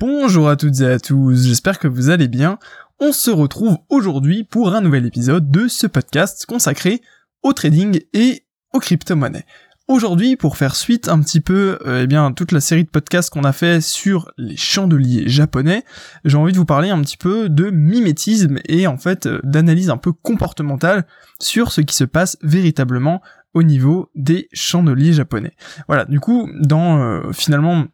Bonjour 0.00 0.48
à 0.48 0.56
toutes 0.56 0.80
et 0.80 0.86
à 0.86 0.98
tous, 0.98 1.44
j'espère 1.44 1.78
que 1.78 1.86
vous 1.86 2.08
allez 2.08 2.26
bien. 2.26 2.58
On 3.00 3.12
se 3.12 3.30
retrouve 3.30 3.76
aujourd'hui 3.90 4.44
pour 4.44 4.74
un 4.74 4.80
nouvel 4.80 5.04
épisode 5.04 5.50
de 5.50 5.68
ce 5.68 5.86
podcast 5.86 6.46
consacré 6.46 7.02
au 7.42 7.52
trading 7.52 8.00
et 8.14 8.46
aux 8.72 8.78
crypto-monnaies. 8.78 9.44
Aujourd'hui, 9.88 10.36
pour 10.36 10.56
faire 10.56 10.74
suite 10.74 11.10
un 11.10 11.20
petit 11.20 11.42
peu, 11.42 11.78
euh, 11.84 12.04
eh 12.04 12.06
bien, 12.06 12.32
toute 12.32 12.52
la 12.52 12.62
série 12.62 12.84
de 12.84 12.88
podcasts 12.88 13.28
qu'on 13.28 13.44
a 13.44 13.52
fait 13.52 13.82
sur 13.82 14.32
les 14.38 14.56
chandeliers 14.56 15.28
japonais, 15.28 15.84
j'ai 16.24 16.38
envie 16.38 16.52
de 16.52 16.58
vous 16.58 16.64
parler 16.64 16.88
un 16.88 17.02
petit 17.02 17.18
peu 17.18 17.50
de 17.50 17.68
mimétisme 17.68 18.58
et 18.64 18.86
en 18.86 18.96
fait 18.96 19.26
euh, 19.26 19.38
d'analyse 19.44 19.90
un 19.90 19.98
peu 19.98 20.14
comportementale 20.14 21.06
sur 21.40 21.72
ce 21.72 21.82
qui 21.82 21.94
se 21.94 22.04
passe 22.04 22.38
véritablement 22.40 23.20
au 23.52 23.62
niveau 23.62 24.10
des 24.14 24.48
chandeliers 24.54 25.12
japonais. 25.12 25.52
Voilà, 25.88 26.06
du 26.06 26.20
coup, 26.20 26.48
dans 26.58 27.02
euh, 27.02 27.32
finalement 27.32 27.84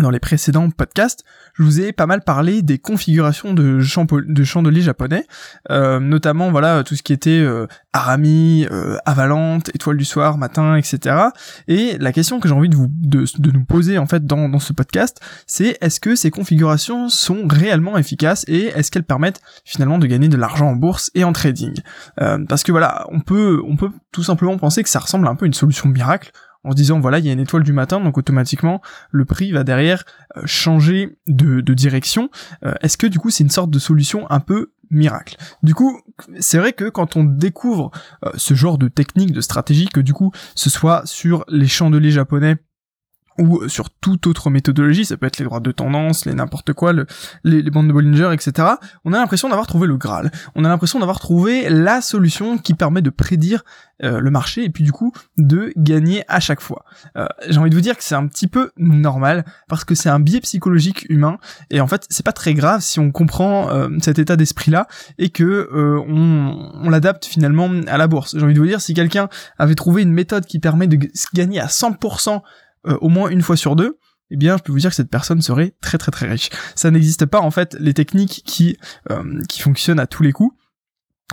dans 0.00 0.10
les 0.10 0.18
précédents 0.18 0.68
podcasts, 0.70 1.24
je 1.54 1.62
vous 1.62 1.80
ai 1.80 1.92
pas 1.92 2.06
mal 2.06 2.22
parlé 2.22 2.62
des 2.62 2.78
configurations 2.78 3.54
de, 3.54 3.80
de 4.26 4.44
chandeliers 4.44 4.82
japonais, 4.82 5.26
euh, 5.70 6.00
notamment 6.00 6.50
voilà 6.50 6.82
tout 6.82 6.96
ce 6.96 7.02
qui 7.02 7.12
était 7.12 7.30
euh, 7.30 7.66
Arami, 7.92 8.66
euh, 8.70 8.96
Avalante, 9.04 9.70
Étoile 9.74 9.96
du 9.96 10.04
soir, 10.04 10.36
matin, 10.36 10.76
etc. 10.76 11.16
Et 11.68 11.96
la 11.98 12.12
question 12.12 12.40
que 12.40 12.48
j'ai 12.48 12.54
envie 12.54 12.68
de 12.68 12.76
vous 12.76 12.88
de, 12.90 13.24
nous 13.52 13.64
poser 13.64 13.98
en 13.98 14.06
fait 14.06 14.26
dans, 14.26 14.48
dans 14.48 14.58
ce 14.58 14.72
podcast, 14.72 15.20
c'est 15.46 15.78
est-ce 15.80 16.00
que 16.00 16.16
ces 16.16 16.30
configurations 16.30 17.08
sont 17.08 17.46
réellement 17.48 17.96
efficaces 17.96 18.44
et 18.48 18.66
est-ce 18.66 18.90
qu'elles 18.90 19.04
permettent 19.04 19.40
finalement 19.64 19.98
de 19.98 20.06
gagner 20.06 20.28
de 20.28 20.36
l'argent 20.36 20.66
en 20.66 20.76
bourse 20.76 21.10
et 21.14 21.22
en 21.22 21.32
trading? 21.32 21.74
Euh, 22.20 22.38
Parce 22.48 22.64
que 22.64 22.72
voilà, 22.72 23.06
on 23.10 23.20
peut 23.20 23.62
on 23.66 23.76
peut 23.76 23.90
tout 24.10 24.24
simplement 24.24 24.56
penser 24.58 24.82
que 24.82 24.88
ça 24.88 24.98
ressemble 24.98 25.28
un 25.28 25.36
peu 25.36 25.44
à 25.44 25.46
une 25.46 25.54
solution 25.54 25.88
miracle 25.88 26.32
en 26.64 26.70
se 26.70 26.76
disant 26.76 27.00
voilà 27.00 27.18
il 27.18 27.26
y 27.26 27.30
a 27.30 27.32
une 27.32 27.40
étoile 27.40 27.62
du 27.62 27.72
matin 27.72 28.00
donc 28.00 28.18
automatiquement 28.18 28.80
le 29.10 29.24
prix 29.24 29.52
va 29.52 29.64
derrière 29.64 30.04
euh, 30.36 30.42
changer 30.44 31.16
de, 31.26 31.60
direction. 31.74 32.30
Euh, 32.64 32.74
est-ce 32.82 32.96
que 32.96 33.06
du 33.06 33.18
coup 33.18 33.30
c'est 33.30 33.44
une 33.44 33.50
sorte 33.50 33.70
de 33.70 33.78
solution 33.78 34.30
un 34.30 34.40
peu 34.40 34.72
miracle? 34.90 35.36
Du 35.62 35.74
coup 35.74 36.00
c'est 36.40 36.58
vrai 36.58 36.72
que 36.72 36.88
quand 36.88 37.16
on 37.16 37.24
découvre 37.24 37.90
euh, 38.24 38.30
ce 38.36 38.54
genre 38.54 38.78
de 38.78 38.88
technique 38.88 39.32
de 39.32 39.40
stratégie 39.40 39.88
que 39.88 40.00
du 40.00 40.12
coup 40.12 40.32
ce 40.54 40.70
soit 40.70 41.02
sur 41.04 41.44
les 41.48 41.68
chandeliers 41.68 42.10
japonais 42.10 42.56
ou 43.38 43.68
sur 43.68 43.90
toute 43.90 44.26
autre 44.26 44.50
méthodologie, 44.50 45.04
ça 45.04 45.16
peut 45.16 45.26
être 45.26 45.38
les 45.38 45.44
droits 45.44 45.60
de 45.60 45.72
tendance, 45.72 46.26
les 46.26 46.34
n'importe 46.34 46.72
quoi, 46.72 46.92
les, 47.44 47.62
bandes 47.70 47.88
de 47.88 47.92
Bollinger, 47.92 48.32
etc. 48.32 48.68
On 49.04 49.12
a 49.12 49.18
l'impression 49.18 49.48
d'avoir 49.48 49.66
trouvé 49.66 49.86
le 49.86 49.96
Graal. 49.96 50.30
On 50.54 50.64
a 50.64 50.68
l'impression 50.68 50.98
d'avoir 50.98 51.18
trouvé 51.18 51.68
la 51.68 52.00
solution 52.00 52.58
qui 52.58 52.74
permet 52.74 53.02
de 53.02 53.10
prédire 53.10 53.64
euh, 54.02 54.18
le 54.18 54.30
marché 54.30 54.64
et 54.64 54.70
puis 54.70 54.82
du 54.82 54.90
coup 54.90 55.12
de 55.36 55.72
gagner 55.76 56.24
à 56.26 56.40
chaque 56.40 56.60
fois. 56.60 56.84
Euh, 57.16 57.26
j'ai 57.48 57.58
envie 57.58 57.70
de 57.70 57.76
vous 57.76 57.80
dire 57.80 57.96
que 57.96 58.02
c'est 58.02 58.16
un 58.16 58.26
petit 58.26 58.48
peu 58.48 58.72
normal 58.76 59.44
parce 59.68 59.84
que 59.84 59.94
c'est 59.94 60.08
un 60.08 60.18
biais 60.18 60.40
psychologique 60.40 61.06
humain 61.08 61.38
et 61.70 61.80
en 61.80 61.86
fait 61.86 62.04
c'est 62.10 62.24
pas 62.24 62.32
très 62.32 62.54
grave 62.54 62.80
si 62.80 62.98
on 62.98 63.12
comprend 63.12 63.70
euh, 63.70 63.88
cet 64.02 64.18
état 64.18 64.34
d'esprit 64.34 64.72
là 64.72 64.88
et 65.18 65.30
que 65.30 65.68
on, 65.72 66.72
on 66.74 66.90
l'adapte 66.90 67.24
finalement 67.24 67.70
à 67.86 67.96
la 67.96 68.08
bourse. 68.08 68.36
J'ai 68.36 68.44
envie 68.44 68.54
de 68.54 68.58
vous 68.58 68.66
dire 68.66 68.80
si 68.80 68.94
quelqu'un 68.94 69.28
avait 69.58 69.76
trouvé 69.76 70.02
une 70.02 70.12
méthode 70.12 70.44
qui 70.44 70.58
permet 70.58 70.88
de 70.88 70.98
gagner 71.32 71.60
à 71.60 71.66
100% 71.66 72.42
euh, 72.86 72.96
au 73.00 73.08
moins 73.08 73.28
une 73.28 73.42
fois 73.42 73.56
sur 73.56 73.76
deux, 73.76 73.98
eh 74.30 74.36
bien, 74.36 74.56
je 74.56 74.62
peux 74.62 74.72
vous 74.72 74.78
dire 74.78 74.90
que 74.90 74.96
cette 74.96 75.10
personne 75.10 75.42
serait 75.42 75.74
très 75.80 75.98
très 75.98 76.10
très 76.10 76.28
riche. 76.28 76.50
Ça 76.74 76.90
n'existe 76.90 77.26
pas 77.26 77.40
en 77.40 77.50
fait 77.50 77.76
les 77.78 77.94
techniques 77.94 78.42
qui 78.44 78.76
euh, 79.10 79.40
qui 79.48 79.60
fonctionnent 79.60 80.00
à 80.00 80.06
tous 80.06 80.22
les 80.22 80.32
coups. 80.32 80.56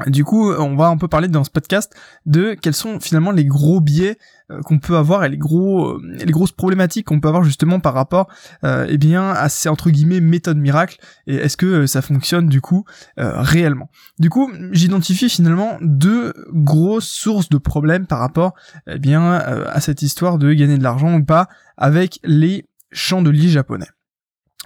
Du 0.08 0.24
coup, 0.24 0.52
on 0.54 0.76
va 0.78 0.88
un 0.88 0.96
peu 0.96 1.10
parler 1.10 1.28
dans 1.28 1.44
ce 1.44 1.50
podcast 1.50 1.94
de 2.26 2.56
quels 2.60 2.74
sont 2.74 3.02
finalement 3.02 3.32
les 3.32 3.44
gros 3.44 3.82
biais 3.82 4.18
euh, 4.50 4.62
qu'on 4.62 4.80
peut 4.80 4.96
avoir 4.96 5.26
et 5.26 5.30
les 5.30 5.38
gros 5.38 6.00
les 6.02 6.32
grosses 6.32 6.54
problématiques 6.54 7.08
qu'on 7.08 7.20
peut 7.20 7.28
avoir 7.28 7.44
justement 7.44 7.82
par 7.82 7.94
rapport 7.94 8.28
eh 8.64 8.98
bien 8.98 9.32
à 9.32 9.50
ces 9.50 9.68
entre 9.68 9.90
guillemets 9.90 10.22
méthodes 10.22 10.58
miracles 10.58 10.98
et 11.28 11.36
est-ce 11.36 11.58
que 11.58 11.86
ça 11.88 12.02
fonctionne 12.02 12.48
du 12.48 12.62
coup 12.62 12.86
réellement. 13.18 13.90
Du 14.18 14.30
coup, 14.30 14.52
j'identifie 14.72 15.30
finalement 15.30 15.78
deux 15.82 16.34
grosses 16.54 17.10
sources 17.10 17.50
de 17.50 17.58
problèmes 17.58 18.08
par 18.08 18.20
rapport 18.20 18.54
eh 18.88 18.98
bien 18.98 19.34
à 19.34 19.82
cette 19.82 20.02
histoire 20.02 20.38
de 20.38 20.54
gagner 20.54 20.78
de 20.78 20.84
l'argent 20.84 21.14
ou 21.16 21.26
pas 21.26 21.50
avec 21.78 22.20
les 22.24 22.66
chandeliers 22.92 23.50
japonais. 23.50 23.88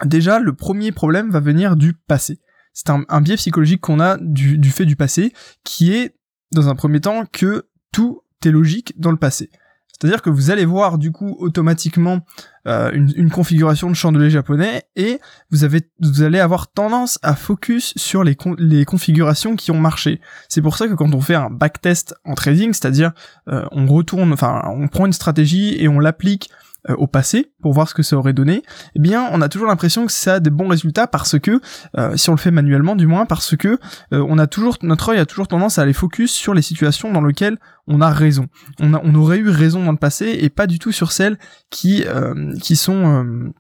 Déjà, 0.03 0.40
le 0.40 0.53
premier 0.53 0.92
problème 0.92 1.31
va 1.31 1.40
venir 1.40 1.75
du 1.75 1.94
passé. 1.94 2.40
C'est 2.75 2.90
un, 2.90 3.22
biais 3.22 3.38
psychologique 3.38 3.80
qu'on 3.80 4.02
a 4.02 4.18
du, 4.19 4.69
fait 4.69 4.86
du 4.86 4.97
passé, 4.97 5.34
qui 5.63 5.94
est, 5.94 6.13
dans 6.52 6.68
un 6.68 6.75
premier 6.75 7.00
temps, 7.00 7.24
que 7.31 7.68
tout 7.94 8.22
est 8.46 8.52
logique 8.52 8.94
dans 9.00 9.12
le 9.12 9.18
passé. 9.18 9.50
C'est-à-dire 9.88 10.22
que 10.22 10.30
vous 10.30 10.52
allez 10.52 10.66
voir 10.66 10.97
du 10.97 11.13
coup 11.13 11.38
automatiquement 11.40 12.19
euh, 12.68 12.91
une, 12.91 13.31
configuration 13.31 13.90
de 13.90 13.96
chandelier 13.96 14.30
japonais 14.30 14.84
et 14.97 15.22
vous 15.52 15.63
avez 15.63 15.90
allez 16.19 16.40
avoir 16.40 16.68
tendance 16.68 17.18
à 17.24 17.34
focus 17.34 17.94
sur 17.96 18.25
les, 18.25 18.36
les 18.58 18.84
configurations 18.84 19.56
qui 19.56 19.72
ont 19.72 19.80
marché. 19.80 20.19
C'est 20.50 20.62
pour 20.62 20.75
ça 20.75 20.90
que 20.90 20.96
quand 20.96 21.13
on 21.16 21.22
fait 21.22 21.36
un 21.36 21.50
backtest 21.50 22.13
en 22.25 22.36
trading, 22.36 22.74
c'est-à-dire 22.74 23.13
euh, 23.47 23.66
on 23.72 23.88
retourne, 23.88 24.34
enfin 24.34 24.63
on 24.66 24.90
prend 24.90 25.06
une 25.06 25.13
stratégie 25.13 25.81
et 25.81 25.88
on 25.88 26.02
l'applique 26.02 26.50
euh, 26.90 26.96
au 26.96 27.07
passé 27.07 27.51
pour 27.62 27.73
voir 27.73 27.90
ce 27.90 27.94
que 27.94 28.03
ça 28.03 28.16
aurait 28.16 28.34
donné, 28.34 28.62
eh 28.96 29.00
bien 29.00 29.28
on 29.31 29.41
a 29.41 29.50
toujours 29.50 29.68
l'impression 29.68 30.06
que 30.06 30.12
ça 30.12 30.35
a 30.35 30.40
des 30.40 30.50
bons 30.50 30.68
résultats 30.68 31.07
parce 31.07 31.40
que 31.40 31.59
euh, 31.97 32.16
si 32.16 32.29
on 32.29 32.34
le 32.34 32.38
fait 32.38 32.51
manuellement 32.51 32.96
du 32.96 33.07
moins 33.07 33.25
parce 33.25 33.56
que 33.56 33.79
euh, 34.13 34.25
on 34.28 34.38
a 34.38 34.46
toujours 34.46 34.78
notre 34.84 35.09
œil 35.09 35.19
a 35.19 35.25
toujours 35.25 35.47
tendance 35.47 35.79
à 35.79 35.81
aller 35.81 35.94
focus 35.94 36.31
sur 36.31 36.53
les 36.53 36.62
situations 36.62 37.12
dans 37.12 37.22
lesquelles 37.22 37.57
on 37.88 38.01
a 38.01 38.09
raison. 38.09 38.47
On, 38.79 38.94
a, 38.94 39.01
on 39.03 39.16
aurait 39.16 39.38
eu 39.38 39.50
raison 39.50 39.84
dans 39.84 39.91
le 39.91 39.97
passé 39.97 40.38
et 40.40 40.50
pas 40.50 40.68
du 40.68 40.78
tout 40.78 40.91
sur 40.91 41.12
celles 41.12 41.38
qui 41.69 42.03
qui 42.62 42.75
sont 42.75 43.51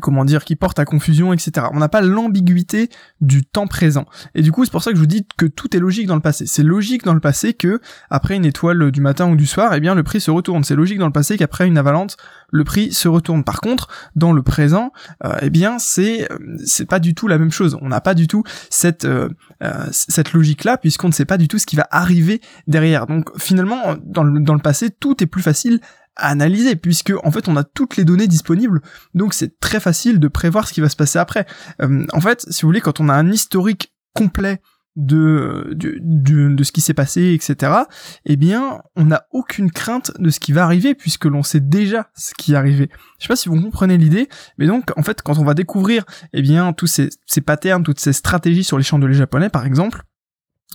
comment 0.00 0.24
dire, 0.24 0.44
qui 0.44 0.54
porte 0.54 0.78
à 0.78 0.84
confusion, 0.84 1.32
etc. 1.32 1.66
On 1.72 1.78
n'a 1.78 1.88
pas 1.88 2.00
l'ambiguïté 2.00 2.90
du 3.20 3.44
temps 3.44 3.66
présent. 3.66 4.06
Et 4.34 4.42
du 4.42 4.52
coup, 4.52 4.64
c'est 4.64 4.70
pour 4.70 4.82
ça 4.82 4.90
que 4.90 4.96
je 4.96 5.00
vous 5.00 5.06
dis 5.06 5.26
que 5.36 5.46
tout 5.46 5.76
est 5.76 5.80
logique 5.80 6.06
dans 6.06 6.14
le 6.14 6.20
passé. 6.20 6.46
C'est 6.46 6.62
logique 6.62 7.04
dans 7.04 7.14
le 7.14 7.20
passé 7.20 7.54
que, 7.54 7.80
après 8.08 8.36
une 8.36 8.44
étoile 8.44 8.92
du 8.92 9.00
matin 9.00 9.28
ou 9.28 9.34
du 9.34 9.46
soir, 9.46 9.74
eh 9.74 9.80
bien, 9.80 9.94
le 9.94 10.04
prix 10.04 10.20
se 10.20 10.30
retourne. 10.30 10.62
C'est 10.62 10.76
logique 10.76 10.98
dans 10.98 11.06
le 11.06 11.12
passé 11.12 11.36
qu'après 11.36 11.66
une 11.66 11.76
avalante, 11.76 12.16
le 12.50 12.62
prix 12.62 12.92
se 12.92 13.08
retourne. 13.08 13.42
Par 13.42 13.60
contre, 13.60 13.88
dans 14.14 14.32
le 14.32 14.42
présent, 14.42 14.92
euh, 15.24 15.36
eh 15.42 15.50
bien, 15.50 15.78
c'est, 15.80 16.30
euh, 16.30 16.38
c'est 16.64 16.86
pas 16.86 17.00
du 17.00 17.14
tout 17.14 17.26
la 17.26 17.38
même 17.38 17.50
chose. 17.50 17.76
On 17.82 17.88
n'a 17.88 18.00
pas 18.00 18.14
du 18.14 18.28
tout 18.28 18.44
cette, 18.68 19.04
euh, 19.04 19.28
cette 19.90 20.32
logique-là, 20.32 20.76
puisqu'on 20.78 21.08
ne 21.08 21.12
sait 21.12 21.24
pas 21.24 21.38
du 21.38 21.48
tout 21.48 21.58
ce 21.58 21.66
qui 21.66 21.74
va 21.74 21.88
arriver 21.90 22.40
derrière. 22.68 23.06
Donc, 23.06 23.36
finalement, 23.38 23.96
dans 24.04 24.22
le, 24.22 24.40
dans 24.40 24.54
le 24.54 24.60
passé, 24.60 24.90
tout 24.90 25.22
est 25.22 25.26
plus 25.26 25.42
facile 25.42 25.80
analyser 26.26 26.76
puisque 26.76 27.12
en 27.24 27.30
fait 27.30 27.48
on 27.48 27.56
a 27.56 27.64
toutes 27.64 27.96
les 27.96 28.04
données 28.04 28.26
disponibles 28.26 28.80
donc 29.14 29.34
c'est 29.34 29.58
très 29.60 29.80
facile 29.80 30.20
de 30.20 30.28
prévoir 30.28 30.68
ce 30.68 30.72
qui 30.72 30.80
va 30.80 30.88
se 30.88 30.96
passer 30.96 31.18
après. 31.18 31.46
Euh, 31.82 32.06
en 32.12 32.20
fait, 32.20 32.46
si 32.50 32.62
vous 32.62 32.68
voulez, 32.68 32.80
quand 32.80 33.00
on 33.00 33.08
a 33.08 33.14
un 33.14 33.30
historique 33.30 33.92
complet 34.14 34.60
de, 34.96 35.70
de, 35.72 36.64
ce 36.64 36.72
qui 36.72 36.80
s'est 36.80 36.94
passé, 36.94 37.32
etc., 37.32 37.72
eh 38.26 38.36
bien, 38.36 38.82
on 38.96 39.04
n'a 39.04 39.26
aucune 39.30 39.70
crainte 39.70 40.12
de 40.18 40.30
ce 40.30 40.40
qui 40.40 40.52
va 40.52 40.64
arriver, 40.64 40.94
puisque 40.94 41.26
l'on 41.26 41.42
sait 41.42 41.60
déjà 41.60 42.10
ce 42.14 42.34
qui 42.36 42.52
est 42.52 42.56
arrivé. 42.56 42.90
Je 43.18 43.24
sais 43.24 43.28
pas 43.28 43.36
si 43.36 43.48
vous 43.48 43.60
comprenez 43.60 43.96
l'idée, 43.96 44.28
mais 44.58 44.66
donc, 44.66 44.90
en 44.96 45.02
fait, 45.02 45.22
quand 45.22 45.38
on 45.38 45.44
va 45.44 45.54
découvrir, 45.54 46.04
eh 46.32 46.42
bien, 46.42 46.72
tous 46.72 46.88
ces, 46.88 47.08
ces 47.24 47.40
patterns, 47.40 47.84
toutes 47.84 48.00
ces 48.00 48.12
stratégies 48.12 48.64
sur 48.64 48.78
les 48.78 48.84
chandeliers 48.84 49.14
japonais, 49.14 49.48
par 49.48 49.64
exemple, 49.64 50.02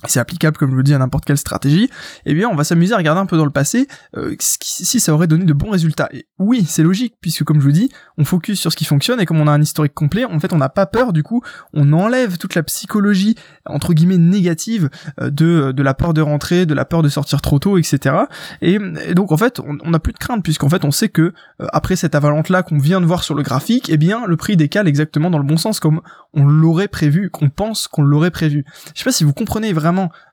c'est 0.04 0.20
applicable 0.20 0.58
comme 0.58 0.70
je 0.70 0.76
vous 0.76 0.82
dis 0.82 0.92
à 0.92 0.98
n'importe 0.98 1.24
quelle 1.24 1.38
stratégie, 1.38 1.88
eh 2.26 2.34
bien 2.34 2.48
on 2.50 2.54
va 2.54 2.64
s'amuser 2.64 2.92
à 2.92 2.98
regarder 2.98 3.20
un 3.20 3.26
peu 3.26 3.38
dans 3.38 3.46
le 3.46 3.50
passé 3.50 3.88
euh, 4.16 4.36
si 4.38 5.00
ça 5.00 5.14
aurait 5.14 5.26
donné 5.26 5.44
de 5.44 5.52
bons 5.54 5.70
résultats. 5.70 6.10
Oui, 6.38 6.66
c'est 6.68 6.82
logique 6.82 7.14
puisque 7.22 7.44
comme 7.44 7.60
je 7.60 7.64
vous 7.64 7.72
dis, 7.72 7.90
on 8.18 8.24
focus 8.24 8.60
sur 8.60 8.70
ce 8.70 8.76
qui 8.76 8.84
fonctionne 8.84 9.20
et 9.20 9.26
comme 9.26 9.40
on 9.40 9.46
a 9.46 9.52
un 9.52 9.62
historique 9.62 9.94
complet, 9.94 10.26
en 10.26 10.38
fait 10.38 10.52
on 10.52 10.58
n'a 10.58 10.68
pas 10.68 10.84
peur 10.84 11.14
du 11.14 11.22
coup, 11.22 11.42
on 11.72 11.94
enlève 11.94 12.36
toute 12.36 12.54
la 12.54 12.62
psychologie 12.62 13.36
entre 13.64 13.94
guillemets 13.94 14.18
négative 14.18 14.90
euh, 15.20 15.30
de 15.30 15.72
de 15.72 15.82
la 15.82 15.94
peur 15.94 16.12
de 16.12 16.20
rentrer, 16.20 16.66
de 16.66 16.74
la 16.74 16.84
peur 16.84 17.02
de 17.02 17.08
sortir 17.08 17.40
trop 17.40 17.58
tôt, 17.58 17.78
etc. 17.78 18.16
Et, 18.60 18.78
donc 19.14 19.32
en 19.32 19.38
fait 19.38 19.60
on 19.60 19.90
n'a 19.90 19.98
plus 19.98 20.12
de 20.12 20.18
crainte 20.18 20.42
puisqu'en 20.42 20.68
fait 20.68 20.84
on 20.84 20.90
sait 20.90 21.08
que 21.08 21.22
euh, 21.22 21.66
après 21.72 21.96
cette 21.96 22.14
avalante 22.14 22.50
là 22.50 22.62
qu'on 22.62 22.78
vient 22.78 23.00
de 23.00 23.06
voir 23.06 23.24
sur 23.24 23.34
le 23.34 23.42
graphique, 23.42 23.88
eh 23.88 23.96
bien 23.96 24.26
le 24.26 24.36
prix 24.36 24.58
décale 24.58 24.88
exactement 24.88 25.30
dans 25.30 25.38
le 25.38 25.44
bon 25.44 25.56
sens 25.56 25.80
comme 25.80 26.02
on 26.34 26.44
l'aurait 26.44 26.88
prévu, 26.88 27.30
qu'on 27.30 27.48
pense 27.48 27.88
qu'on 27.88 28.02
l'aurait 28.02 28.30
prévu. 28.30 28.66
Je 28.94 28.98
sais 28.98 29.04
pas 29.04 29.12
si 29.12 29.24
vous 29.24 29.32
comprenez 29.32 29.72
vraiment 29.72 29.85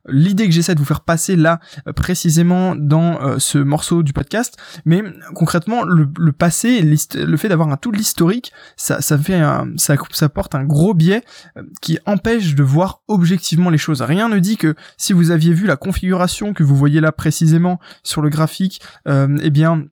l'idée 0.07 0.45
que 0.45 0.51
j'essaie 0.51 0.75
de 0.75 0.79
vous 0.79 0.85
faire 0.85 1.01
passer 1.01 1.35
là 1.35 1.59
euh, 1.87 1.93
précisément 1.93 2.75
dans 2.75 3.21
euh, 3.21 3.39
ce 3.39 3.57
morceau 3.57 4.03
du 4.03 4.13
podcast, 4.13 4.57
mais 4.85 5.03
concrètement 5.35 5.83
le, 5.83 6.31
passé, 6.31 6.81
le 6.81 7.37
fait 7.37 7.49
d'avoir 7.49 7.69
un 7.69 7.77
tout 7.77 7.91
l'historique, 7.91 8.51
ça, 8.75 9.01
ça 9.01 9.17
fait 9.17 9.35
un, 9.35 9.67
ça, 9.77 10.29
porte 10.29 10.55
un 10.55 10.63
gros 10.63 10.93
biais 10.93 11.23
euh, 11.57 11.63
qui 11.81 11.99
empêche 12.05 12.55
de 12.55 12.63
voir 12.63 13.01
objectivement 13.07 13.69
les 13.69 13.77
choses. 13.77 14.01
Rien 14.01 14.29
ne 14.29 14.39
dit 14.39 14.57
que 14.57 14.75
si 14.97 15.13
vous 15.13 15.31
aviez 15.31 15.53
vu 15.53 15.67
la 15.67 15.75
configuration 15.75 16.53
que 16.53 16.63
vous 16.63 16.75
voyez 16.75 17.01
là 17.01 17.11
précisément 17.11 17.79
sur 18.03 18.21
le 18.21 18.29
graphique, 18.29 18.81
eh 19.05 19.49
bien 19.49 19.85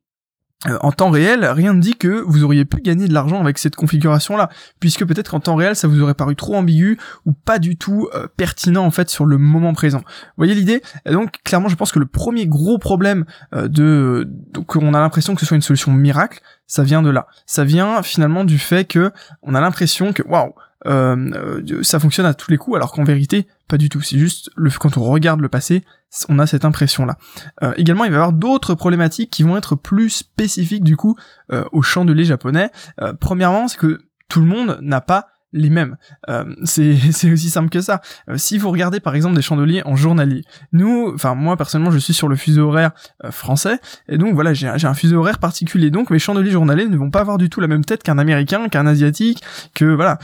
euh, 0.68 0.78
en 0.81 0.92
temps 0.92 1.10
réel, 1.10 1.46
rien 1.46 1.74
ne 1.74 1.81
dit 1.81 1.96
que 1.96 2.22
vous 2.28 2.44
auriez 2.44 2.66
pu 2.66 2.81
gagner 2.81 3.08
de 3.08 3.13
l'argent 3.13 3.42
avec 3.42 3.58
cette 3.58 3.75
configuration-là, 3.75 4.50
puisque 4.80 5.06
peut-être 5.06 5.31
qu'en 5.31 5.40
temps 5.40 5.56
réel, 5.56 5.75
ça 5.75 5.88
vous 5.88 6.02
aurait 6.02 6.13
paru 6.13 6.36
trop 6.36 6.56
ambigu 6.56 7.00
ou 7.25 7.34
pas 7.34 7.58
du 7.58 7.78
tout 7.78 8.10
euh, 8.13 8.28
pertinent 8.38 8.86
en 8.86 8.92
fait 8.92 9.10
sur 9.10 9.25
le 9.25 9.40
moment 9.40 9.74
présent. 9.74 10.00
Vous 10.00 10.38
voyez 10.38 10.54
l'idée? 10.54 10.84
Donc 11.06 11.40
clairement, 11.44 11.68
je 11.68 11.75
pense 11.75 11.92
que 11.92 11.98
le 11.98 12.06
premier 12.06 12.46
gros 12.46 12.78
problème 12.78 13.25
euh, 13.56 13.68
de 13.68 14.30
qu'on 14.68 14.94
a 14.94 15.00
l'impression 15.00 15.34
que 15.34 15.40
ce 15.40 15.48
soit 15.48 15.56
une 15.56 15.63
solution 15.63 15.92
miracle, 15.94 16.42
ça 16.68 16.84
vient 16.84 17.02
de 17.02 17.10
là. 17.10 17.28
Ça 17.48 17.63
vient 17.63 18.04
finalement 18.04 18.44
du 18.44 18.60
fait 18.60 18.86
que 18.86 19.12
on 19.42 19.56
a 19.56 19.62
l'impression 19.62 20.13
que 20.13 20.22
waouh, 20.24 20.54
ça 20.86 22.00
fonctionne 22.00 22.25
à 22.25 22.33
tous 22.33 22.51
les 22.51 22.57
coups, 22.57 22.75
alors 22.75 22.92
qu'en 22.92 23.04
vérité, 23.04 23.48
pas 23.68 23.78
du 23.78 23.89
tout. 23.89 24.01
C'est 24.01 24.18
juste 24.18 24.50
le 24.56 24.69
quand 24.69 24.98
on 24.98 25.04
regarde 25.04 25.42
le 25.42 25.50
passé, 25.50 25.83
on 26.30 26.39
a 26.39 26.48
cette 26.48 26.66
impression-là. 26.66 27.18
Euh, 27.63 27.74
également, 27.78 28.06
il 28.06 28.12
va 28.12 28.18
y 28.18 28.19
avoir 28.19 28.33
d'autres 28.33 28.75
problématiques 28.75 29.30
qui 29.30 29.44
vont 29.44 29.57
être 29.57 29.75
plus 29.75 30.10
spécifiques 30.10 30.83
du 30.83 30.98
coup 30.98 31.16
euh, 31.51 31.63
au 31.72 31.81
chandelier 31.81 32.25
japonais. 32.25 32.69
Euh, 33.01 33.13
premièrement, 33.19 33.68
c'est 33.68 33.78
que 33.78 34.00
tout 34.28 34.42
le 34.42 34.48
monde 34.48 34.80
n'a 34.81 35.01
pas 35.01 35.28
les 35.54 35.69
mêmes. 35.69 35.98
Euh, 36.30 36.45
c'est 36.63 36.92
aussi 37.31 37.50
simple 37.50 37.69
que 37.69 37.81
ça. 37.81 38.01
Euh, 38.30 38.38
si 38.38 38.57
vous 38.57 38.72
regardez 38.72 39.00
par 39.00 39.16
exemple 39.16 39.36
des 39.36 39.42
chandeliers 39.42 39.81
en 39.86 39.95
journalier, 39.95 40.44
nous, 40.72 41.12
enfin 41.13 41.36
moi 41.36 41.57
personnellement 41.57 41.92
je 41.92 41.98
suis 42.00 42.13
sur 42.13 42.27
le 42.27 42.36
fuseau 42.36 42.69
horaire 42.69 42.92
français, 43.31 43.80
et 44.07 44.18
donc 44.18 44.34
voilà 44.34 44.54
j'ai 44.54 44.68
un 44.68 44.94
fuseau 44.94 45.19
horaire 45.19 45.39
particulier, 45.39 45.92
donc 45.92 46.10
mes 46.10 46.19
chandeliers 46.19 46.51
journaliers 46.51 46.88
ne 46.88 46.98
vont 46.98 47.12
pas 47.12 47.19
avoir 47.19 47.38
du 47.38 47.50
tout 47.50 47.60
la 47.60 47.68
même 47.68 47.84
tête 47.84 48.04
qu'un 48.04 48.18
américain, 48.18 48.69
qu'un 48.69 48.88
asiatique, 48.88 49.44
que 49.74 49.86
voilà, 49.86 50.19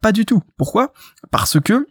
pas, 0.00 0.12
du 0.12 0.26
tout. 0.26 0.42
Pourquoi? 0.56 0.92
Parce 1.30 1.60
que 1.60 1.86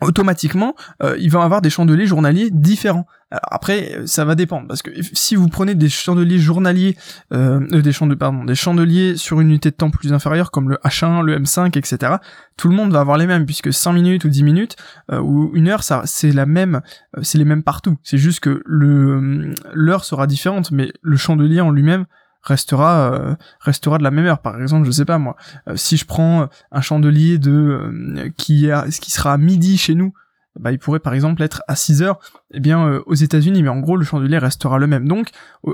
automatiquement, 0.00 0.74
euh, 1.02 1.16
il 1.18 1.30
va 1.30 1.42
avoir 1.42 1.62
des 1.62 1.70
chandeliers 1.70 2.06
journaliers 2.06 2.50
différents. 2.50 3.06
Après, 3.30 4.00
ça 4.04 4.26
va 4.26 4.34
dépendre 4.34 4.68
parce 4.68 4.82
que 4.82 4.90
si 5.14 5.36
vous 5.36 5.48
prenez 5.48 5.74
des 5.74 5.88
chandeliers 5.88 6.38
journaliers, 6.38 6.96
euh, 7.32 7.60
euh, 7.72 7.80
des 7.80 8.54
chandeliers, 8.54 9.16
sur 9.16 9.40
une 9.40 9.48
unité 9.48 9.70
de 9.70 9.76
temps 9.76 9.90
plus 9.90 10.12
inférieure 10.12 10.50
comme 10.50 10.68
le 10.68 10.76
H1, 10.84 11.22
le 11.22 11.38
M5, 11.38 11.78
etc. 11.78 12.16
Tout 12.58 12.68
le 12.68 12.74
monde 12.74 12.92
va 12.92 13.00
avoir 13.00 13.16
les 13.16 13.26
mêmes 13.26 13.46
puisque 13.46 13.72
5 13.72 13.92
minutes 13.92 14.24
ou 14.24 14.28
10 14.28 14.42
minutes 14.42 14.76
ou 15.10 15.50
une 15.54 15.68
heure, 15.68 15.82
c'est 15.82 16.32
la 16.32 16.44
même, 16.44 16.82
c'est 17.22 17.38
les 17.38 17.44
mêmes 17.44 17.62
partout. 17.62 17.96
C'est 18.02 18.18
juste 18.18 18.40
que 18.40 18.62
l'heure 18.66 20.04
sera 20.04 20.26
différente, 20.26 20.70
mais 20.70 20.92
le 21.00 21.16
chandelier 21.16 21.60
en 21.60 21.70
lui-même 21.70 22.04
restera 22.42 23.12
euh, 23.12 23.34
restera 23.60 23.98
de 23.98 24.02
la 24.02 24.10
même 24.10 24.26
heure. 24.26 24.40
Par 24.40 24.60
exemple 24.60 24.86
je 24.86 24.90
sais 24.90 25.04
pas 25.04 25.18
moi 25.18 25.36
euh, 25.68 25.76
si 25.76 25.96
je 25.96 26.04
prends 26.04 26.48
un 26.70 26.80
chandelier 26.80 27.38
de 27.38 27.50
euh, 27.52 28.30
qui 28.36 28.70
a 28.70 28.86
qui 28.88 29.10
sera 29.10 29.32
à 29.32 29.38
midi 29.38 29.78
chez 29.78 29.94
nous 29.94 30.12
bah, 30.60 30.70
il 30.70 30.78
pourrait 30.78 31.00
par 31.00 31.14
exemple 31.14 31.42
être 31.42 31.62
à 31.66 31.76
6 31.76 32.02
heures 32.02 32.18
eh 32.52 32.60
bien 32.60 33.00
aux 33.06 33.14
États-Unis. 33.14 33.62
Mais 33.62 33.70
en 33.70 33.80
gros 33.80 33.96
le 33.96 34.04
chandelier 34.04 34.36
restera 34.36 34.76
le 34.76 34.86
même. 34.86 35.08
Donc 35.08 35.28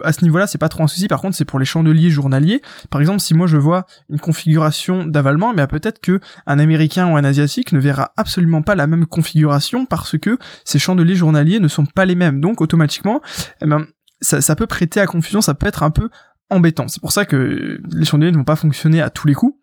à 0.05 0.13
ce 0.13 0.23
niveau-là 0.23 0.47
c'est 0.47 0.59
pas 0.59 0.69
trop 0.69 0.85
un 0.85 0.87
souci. 0.87 1.09
Par 1.09 1.21
contre 1.21 1.35
c'est 1.35 1.45
pour 1.45 1.59
les 1.59 1.65
chandeliers 1.65 2.11
journaliers. 2.11 2.63
Par 2.89 3.01
exemple 3.01 3.19
si 3.19 3.35
moi 3.35 3.49
je 3.49 3.57
vois 3.57 3.87
une 4.09 4.21
configuration 4.21 5.05
d'avalement 5.05 5.53
mais 5.53 5.67
peut-être 5.67 6.01
que 6.01 6.21
un 6.47 6.61
américain 6.61 7.11
ou 7.11 7.17
un 7.17 7.25
asiatique 7.25 7.73
ne 7.73 7.81
verra 7.81 8.13
absolument 8.17 8.63
pas 8.63 8.77
la 8.77 8.87
même 8.87 9.07
configuration 9.07 9.85
parce 9.85 10.17
que 10.17 10.39
ces 10.65 10.79
chandeliers 10.79 11.17
journaliers 11.17 11.59
ne 11.59 11.69
sont 11.69 11.87
pas 11.87 12.05
les 12.05 12.15
mêmes. 12.15 12.41
Donc 12.41 12.61
automatiquement 12.61 13.21
eh 13.63 13.67
ben 13.67 13.85
ça, 14.21 14.41
ça 14.41 14.57
peut 14.57 14.67
prêter 14.67 15.01
à 15.01 15.07
confusion, 15.07 15.41
ça 15.41 15.55
peut 15.55 15.67
être 15.67 15.83
un 15.83 15.91
peu 15.91 16.11
embêtant. 16.51 16.89
C'est 16.89 17.01
pour 17.01 17.13
ça 17.13 17.25
que 17.25 17.81
les 17.93 18.05
chandeliers 18.05 18.33
ne 18.33 18.39
vont 18.39 18.45
pas 18.45 18.57
fonctionner 18.57 19.01
à 19.01 19.11
tous 19.11 19.27
les 19.27 19.35
coups 19.35 19.57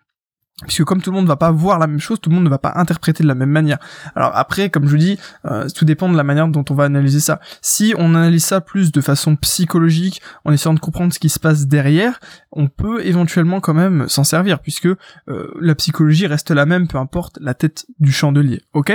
puisque 0.63 0.85
comme 0.85 1.01
tout 1.01 1.11
le 1.11 1.15
monde 1.15 1.25
ne 1.25 1.29
va 1.29 1.35
pas 1.35 1.51
voir 1.51 1.79
la 1.79 1.87
même 1.87 1.99
chose, 1.99 2.19
tout 2.21 2.29
le 2.29 2.35
monde 2.35 2.45
ne 2.45 2.49
va 2.49 2.57
pas 2.57 2.71
interpréter 2.75 3.23
de 3.23 3.27
la 3.27 3.35
même 3.35 3.49
manière. 3.49 3.77
Alors 4.15 4.31
après, 4.35 4.69
comme 4.69 4.87
je 4.87 4.95
dis, 4.95 5.19
euh, 5.43 5.67
tout 5.67 5.83
dépend 5.83 6.07
de 6.07 6.15
la 6.15 6.23
manière 6.23 6.47
dont 6.47 6.63
on 6.69 6.73
va 6.73 6.85
analyser 6.85 7.19
ça. 7.19 7.41
Si 7.61 7.93
on 7.97 8.15
analyse 8.15 8.45
ça 8.45 8.61
plus 8.61 8.93
de 8.93 9.01
façon 9.01 9.35
psychologique, 9.35 10.21
en 10.45 10.53
essayant 10.53 10.73
de 10.73 10.79
comprendre 10.79 11.13
ce 11.13 11.19
qui 11.19 11.27
se 11.27 11.39
passe 11.39 11.67
derrière, 11.67 12.21
on 12.53 12.67
peut 12.67 13.05
éventuellement 13.05 13.59
quand 13.59 13.73
même 13.73 14.07
s'en 14.07 14.23
servir, 14.23 14.59
puisque 14.59 14.85
euh, 14.85 14.97
la 15.59 15.75
psychologie 15.75 16.25
reste 16.25 16.51
la 16.51 16.65
même, 16.65 16.87
peu 16.87 16.97
importe 16.99 17.37
la 17.41 17.53
tête 17.53 17.85
du 17.99 18.13
chandelier. 18.13 18.61
Ok? 18.71 18.93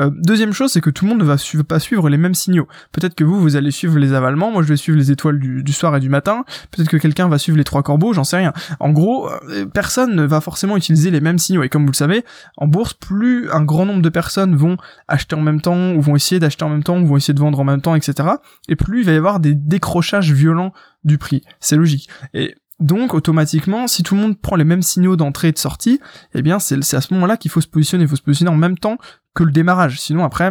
Euh, 0.00 0.10
Deuxième 0.14 0.54
chose, 0.54 0.72
c'est 0.72 0.80
que 0.80 0.88
tout 0.88 1.04
le 1.04 1.10
monde 1.10 1.18
ne 1.18 1.24
va 1.24 1.36
pas 1.68 1.78
suivre 1.78 2.08
les 2.08 2.16
mêmes 2.16 2.34
signaux. 2.34 2.68
Peut-être 2.92 3.14
que 3.14 3.24
vous, 3.24 3.38
vous 3.38 3.56
allez 3.56 3.70
suivre 3.70 3.98
les 3.98 4.14
avalements, 4.14 4.50
moi 4.50 4.62
je 4.62 4.68
vais 4.68 4.76
suivre 4.78 4.96
les 4.96 5.10
étoiles 5.10 5.38
du, 5.38 5.62
du 5.62 5.72
soir 5.74 5.94
et 5.94 6.00
du 6.00 6.08
matin. 6.08 6.46
Peut-être 6.70 6.88
que 6.88 6.96
quelqu'un 6.96 7.28
va 7.28 7.36
suivre 7.36 7.58
les 7.58 7.64
trois 7.64 7.82
corbeaux, 7.82 8.14
j'en 8.14 8.24
sais 8.24 8.38
rien. 8.38 8.54
En 8.80 8.90
gros, 8.90 9.28
personne 9.74 10.14
ne 10.14 10.22
va 10.22 10.40
forcément 10.40 10.76
utiliser 10.76 11.01
les 11.10 11.20
mêmes 11.20 11.38
signaux. 11.38 11.62
Et 11.62 11.68
comme 11.68 11.82
vous 11.82 11.92
le 11.92 11.96
savez, 11.96 12.24
en 12.56 12.66
bourse, 12.66 12.94
plus 12.94 13.50
un 13.50 13.62
grand 13.64 13.86
nombre 13.86 14.02
de 14.02 14.08
personnes 14.08 14.54
vont 14.54 14.76
acheter 15.08 15.36
en 15.36 15.40
même 15.40 15.60
temps, 15.60 15.92
ou 15.92 16.00
vont 16.00 16.16
essayer 16.16 16.38
d'acheter 16.38 16.64
en 16.64 16.68
même 16.68 16.82
temps, 16.82 17.00
ou 17.00 17.06
vont 17.06 17.16
essayer 17.16 17.34
de 17.34 17.40
vendre 17.40 17.60
en 17.60 17.64
même 17.64 17.80
temps, 17.80 17.94
etc. 17.94 18.28
Et 18.68 18.76
plus 18.76 19.00
il 19.00 19.06
va 19.06 19.12
y 19.12 19.16
avoir 19.16 19.40
des 19.40 19.54
décrochages 19.54 20.32
violents 20.32 20.72
du 21.04 21.18
prix. 21.18 21.42
C'est 21.60 21.76
logique. 21.76 22.08
Et 22.34 22.54
donc, 22.80 23.14
automatiquement, 23.14 23.86
si 23.86 24.02
tout 24.02 24.14
le 24.16 24.20
monde 24.20 24.40
prend 24.40 24.56
les 24.56 24.64
mêmes 24.64 24.82
signaux 24.82 25.16
d'entrée 25.16 25.48
et 25.48 25.52
de 25.52 25.58
sortie, 25.58 26.00
eh 26.34 26.42
bien, 26.42 26.58
c'est 26.58 26.94
à 26.94 27.00
ce 27.00 27.14
moment-là 27.14 27.36
qu'il 27.36 27.50
faut 27.50 27.60
se 27.60 27.68
positionner. 27.68 28.04
Il 28.04 28.08
faut 28.08 28.16
se 28.16 28.22
positionner 28.22 28.50
en 28.50 28.56
même 28.56 28.76
temps 28.76 28.98
que 29.34 29.44
le 29.44 29.52
démarrage. 29.52 30.00
Sinon, 30.00 30.24
après, 30.24 30.50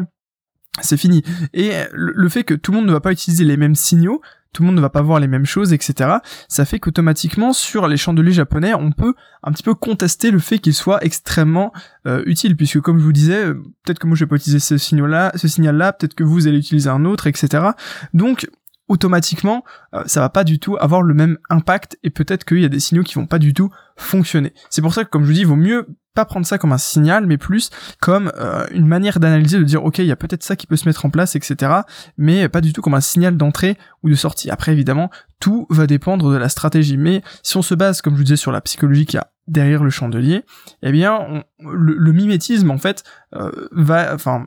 c'est 0.82 0.96
fini. 0.96 1.24
Et 1.54 1.72
le 1.92 2.30
fait 2.30 2.46
que 2.46 2.54
tout 2.54 2.72
le 2.72 2.78
monde 2.78 2.88
ne 2.88 2.94
va 2.94 3.02
pas 3.02 3.12
utiliser 3.12 3.44
les 3.44 3.58
mêmes 3.58 3.76
signaux, 3.76 4.22
tout 4.54 4.64
le 4.64 4.68
monde 4.68 4.76
ne 4.76 4.82
va 4.82 4.90
pas 4.90 5.02
voir 5.02 5.20
les 5.20 5.28
mêmes 5.28 5.46
choses, 5.46 5.74
etc. 5.74 6.18
Ça 6.48 6.66
fait 6.66 6.80
qu'automatiquement, 6.80 7.54
sur 7.54 7.88
les 7.88 7.98
chandeliers 7.98 8.34
japonais, 8.34 8.74
on 8.74 8.92
peut 8.92 9.14
un 9.44 9.52
petit 9.52 9.64
peu 9.64 9.76
contester 9.76 10.32
le 10.32 10.40
fait 10.40 10.60
qu'ils 10.60 10.74
soient 10.74 11.04
extrêmement 11.04 11.72
euh, 12.06 12.24
utiles, 12.26 12.56
puisque 12.56 12.82
comme 12.82 13.00
je 13.00 13.04
vous 13.04 13.14
disais, 13.14 13.46
euh, 13.46 13.54
peut-être 13.84 14.00
que 14.00 14.08
moi 14.08 14.16
je 14.16 14.26
vais 14.26 14.30
pas 14.30 14.36
utiliser 14.36 14.60
ce 14.60 14.78
signal-là, 14.78 15.32
ce 15.36 15.48
signal-là, 15.48 15.94
peut-être 15.94 16.16
que 16.16 16.24
vous 16.24 16.48
allez 16.48 16.58
utiliser 16.58 16.90
un 16.90 17.06
autre, 17.06 17.28
etc. 17.28 17.70
Donc, 18.14 18.48
automatiquement, 18.88 19.64
euh, 19.94 20.04
ça 20.06 20.20
va 20.20 20.30
pas 20.30 20.44
du 20.44 20.60
tout 20.60 20.76
avoir 20.80 21.02
le 21.02 21.14
même 21.14 21.38
impact 21.50 21.98
et 22.04 22.10
peut-être 22.10 22.44
qu'il 22.44 22.60
y 22.60 22.66
a 22.66 22.70
des 22.70 22.82
signaux 22.82 23.04
qui 23.04 23.16
vont 23.16 23.28
pas 23.28 23.40
du 23.40 23.54
tout 23.54 23.70
fonctionner. 23.96 24.54
C'est 24.70 24.82
pour 24.82 24.94
ça 24.94 25.06
que, 25.06 25.10
comme 25.10 25.24
je 25.24 25.28
vous 25.28 25.34
dis, 25.34 25.42
il 25.42 25.48
vaut 25.48 25.56
mieux 25.56 25.88
pas 26.14 26.26
prendre 26.26 26.46
ça 26.46 26.58
comme 26.58 26.74
un 26.74 26.78
signal, 26.78 27.26
mais 27.26 27.38
plus 27.38 27.70
comme 28.00 28.32
euh, 28.38 28.66
une 28.72 28.88
manière 28.88 29.20
d'analyser, 29.20 29.58
de 29.58 29.64
dire 29.64 29.84
ok, 29.84 30.00
il 30.00 30.06
y 30.06 30.12
a 30.12 30.16
peut-être 30.16 30.44
ça 30.44 30.56
qui 30.56 30.68
peut 30.68 30.76
se 30.76 30.88
mettre 30.88 31.06
en 31.06 31.10
place, 31.10 31.36
etc. 31.36 31.72
Mais 32.18 32.50
pas 32.50 32.62
du 32.62 32.74
tout 32.74 32.82
comme 32.82 32.94
un 32.94 33.02
signal 33.02 33.38
d'entrée 33.38 33.78
ou 34.04 34.10
de 34.10 34.16
sortie. 34.16 34.50
Après, 34.50 34.72
évidemment, 34.72 35.10
tout 35.40 35.68
va 35.70 35.88
dépendre 35.88 36.32
de 36.32 36.38
la 36.38 36.50
stratégie. 36.50 36.98
Mais 36.98 37.22
si 37.44 37.58
on 37.58 37.62
se 37.62 37.76
base, 37.76 38.02
comme 38.02 38.14
je 38.14 38.18
vous 38.18 38.24
disais, 38.24 38.36
sur 38.36 38.52
la 38.52 38.62
psychologie 38.62 39.06
qu'il 39.06 39.18
y 39.18 39.22
a 39.22 39.32
derrière 39.48 39.84
le 39.84 39.90
chandelier, 39.90 40.44
eh 40.84 40.92
bien, 40.92 41.44
le, 41.60 42.12
mimétisme 42.12 42.72
en 42.72 42.78
fait 42.78 43.04
euh, 43.36 43.52
va, 43.72 44.14
enfin, 44.14 44.46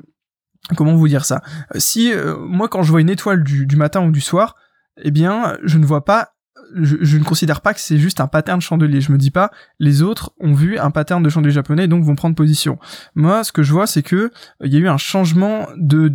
comment 0.76 0.94
vous 0.94 1.08
dire 1.08 1.24
ça? 1.24 1.42
Si 1.76 2.12
euh, 2.12 2.36
moi, 2.38 2.68
quand 2.68 2.82
je 2.82 2.90
vois 2.90 3.00
une 3.00 3.10
étoile 3.10 3.42
du, 3.42 3.66
du 3.66 3.76
matin 3.76 4.04
ou 4.04 4.10
du 4.10 4.20
soir, 4.20 4.54
eh 5.02 5.10
bien, 5.10 5.56
je 5.64 5.78
ne 5.78 5.86
vois 5.86 6.04
pas 6.04 6.33
je, 6.74 7.16
ne 7.16 7.24
considère 7.24 7.60
pas 7.60 7.74
que 7.74 7.80
c'est 7.80 7.98
juste 7.98 8.20
un 8.20 8.26
pattern 8.26 8.60
chandelier. 8.60 9.00
Je 9.00 9.12
me 9.12 9.18
dis 9.18 9.30
pas, 9.30 9.50
les 9.78 10.02
autres 10.02 10.32
ont 10.40 10.54
vu 10.54 10.78
un 10.78 10.90
pattern 10.90 11.22
de 11.22 11.28
chandelier 11.28 11.52
japonais, 11.52 11.88
donc 11.88 12.04
vont 12.04 12.16
prendre 12.16 12.34
position. 12.34 12.78
Moi, 13.14 13.44
ce 13.44 13.52
que 13.52 13.62
je 13.62 13.72
vois, 13.72 13.86
c'est 13.86 14.02
que 14.02 14.30
il 14.62 14.72
y 14.72 14.76
a 14.76 14.80
eu 14.80 14.88
un 14.88 14.96
changement 14.96 15.68
de, 15.76 16.12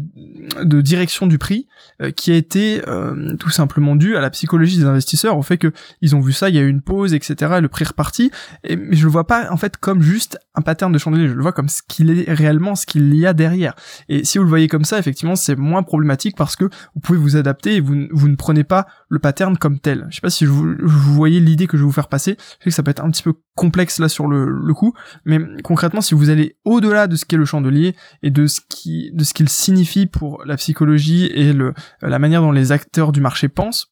de 0.63 0.81
direction 0.81 1.27
du 1.27 1.37
prix 1.37 1.67
euh, 2.01 2.11
qui 2.11 2.31
a 2.31 2.35
été 2.35 2.81
euh, 2.87 3.35
tout 3.37 3.49
simplement 3.49 3.95
dû 3.95 4.15
à 4.15 4.21
la 4.21 4.29
psychologie 4.29 4.77
des 4.77 4.85
investisseurs, 4.85 5.37
au 5.37 5.41
fait 5.41 5.57
que 5.57 5.71
ils 6.01 6.15
ont 6.15 6.21
vu 6.21 6.33
ça, 6.33 6.49
il 6.49 6.55
y 6.55 6.59
a 6.59 6.61
eu 6.61 6.69
une 6.69 6.81
pause, 6.81 7.13
etc. 7.13 7.55
Et 7.57 7.61
le 7.61 7.67
prix 7.67 7.83
est 7.83 7.89
reparti. 7.89 8.31
Mais 8.63 8.95
je 8.95 9.03
le 9.03 9.11
vois 9.11 9.27
pas 9.27 9.51
en 9.51 9.57
fait 9.57 9.77
comme 9.77 10.01
juste 10.01 10.39
un 10.55 10.61
pattern 10.61 10.91
de 10.91 10.97
chandelier. 10.97 11.27
Je 11.27 11.33
le 11.33 11.41
vois 11.41 11.53
comme 11.53 11.69
ce 11.69 11.81
qu'il 11.87 12.09
est 12.11 12.31
réellement, 12.31 12.75
ce 12.75 12.85
qu'il 12.85 13.13
y 13.15 13.25
a 13.25 13.33
derrière. 13.33 13.75
Et 14.07 14.23
si 14.23 14.37
vous 14.37 14.43
le 14.43 14.49
voyez 14.49 14.67
comme 14.67 14.85
ça, 14.85 14.99
effectivement, 14.99 15.35
c'est 15.35 15.55
moins 15.55 15.83
problématique 15.83 16.35
parce 16.35 16.55
que 16.55 16.65
vous 16.65 17.01
pouvez 17.01 17.19
vous 17.19 17.37
adapter 17.37 17.75
et 17.75 17.81
vous, 17.81 17.95
ne 17.95 18.35
prenez 18.35 18.63
pas 18.63 18.87
le 19.09 19.19
pattern 19.19 19.57
comme 19.57 19.79
tel. 19.79 20.07
Je 20.09 20.15
sais 20.15 20.21
pas 20.21 20.29
si 20.29 20.45
vous, 20.49 21.13
voyez 21.13 21.39
l'idée 21.39 21.67
que 21.67 21.77
je 21.77 21.83
vais 21.83 21.87
vous 21.87 21.91
faire 21.93 22.07
passer. 22.07 22.37
Je 22.59 22.65
sais 22.65 22.69
que 22.69 22.71
ça 22.71 22.83
peut 22.83 22.91
être 22.91 23.03
un 23.03 23.09
petit 23.11 23.23
peu 23.23 23.33
complexe 23.55 23.99
là 23.99 24.09
sur 24.09 24.27
le, 24.27 24.73
coup, 24.73 24.93
mais 25.25 25.39
concrètement, 25.63 26.01
si 26.01 26.15
vous 26.15 26.29
allez 26.29 26.57
au-delà 26.63 27.07
de 27.07 27.15
ce 27.15 27.25
qu'est 27.25 27.37
le 27.37 27.45
chandelier 27.45 27.95
et 28.23 28.31
de 28.31 28.47
ce 28.47 28.61
qui, 28.69 29.11
de 29.13 29.23
ce 29.23 29.33
qu'il 29.33 29.49
signifie 29.49 30.05
pour 30.05 30.43
la 30.45 30.55
psychologie 30.55 31.25
et 31.25 31.53
la 32.01 32.19
manière 32.19 32.41
dont 32.41 32.51
les 32.51 32.71
acteurs 32.71 33.11
du 33.11 33.21
marché 33.21 33.49
pensent, 33.49 33.91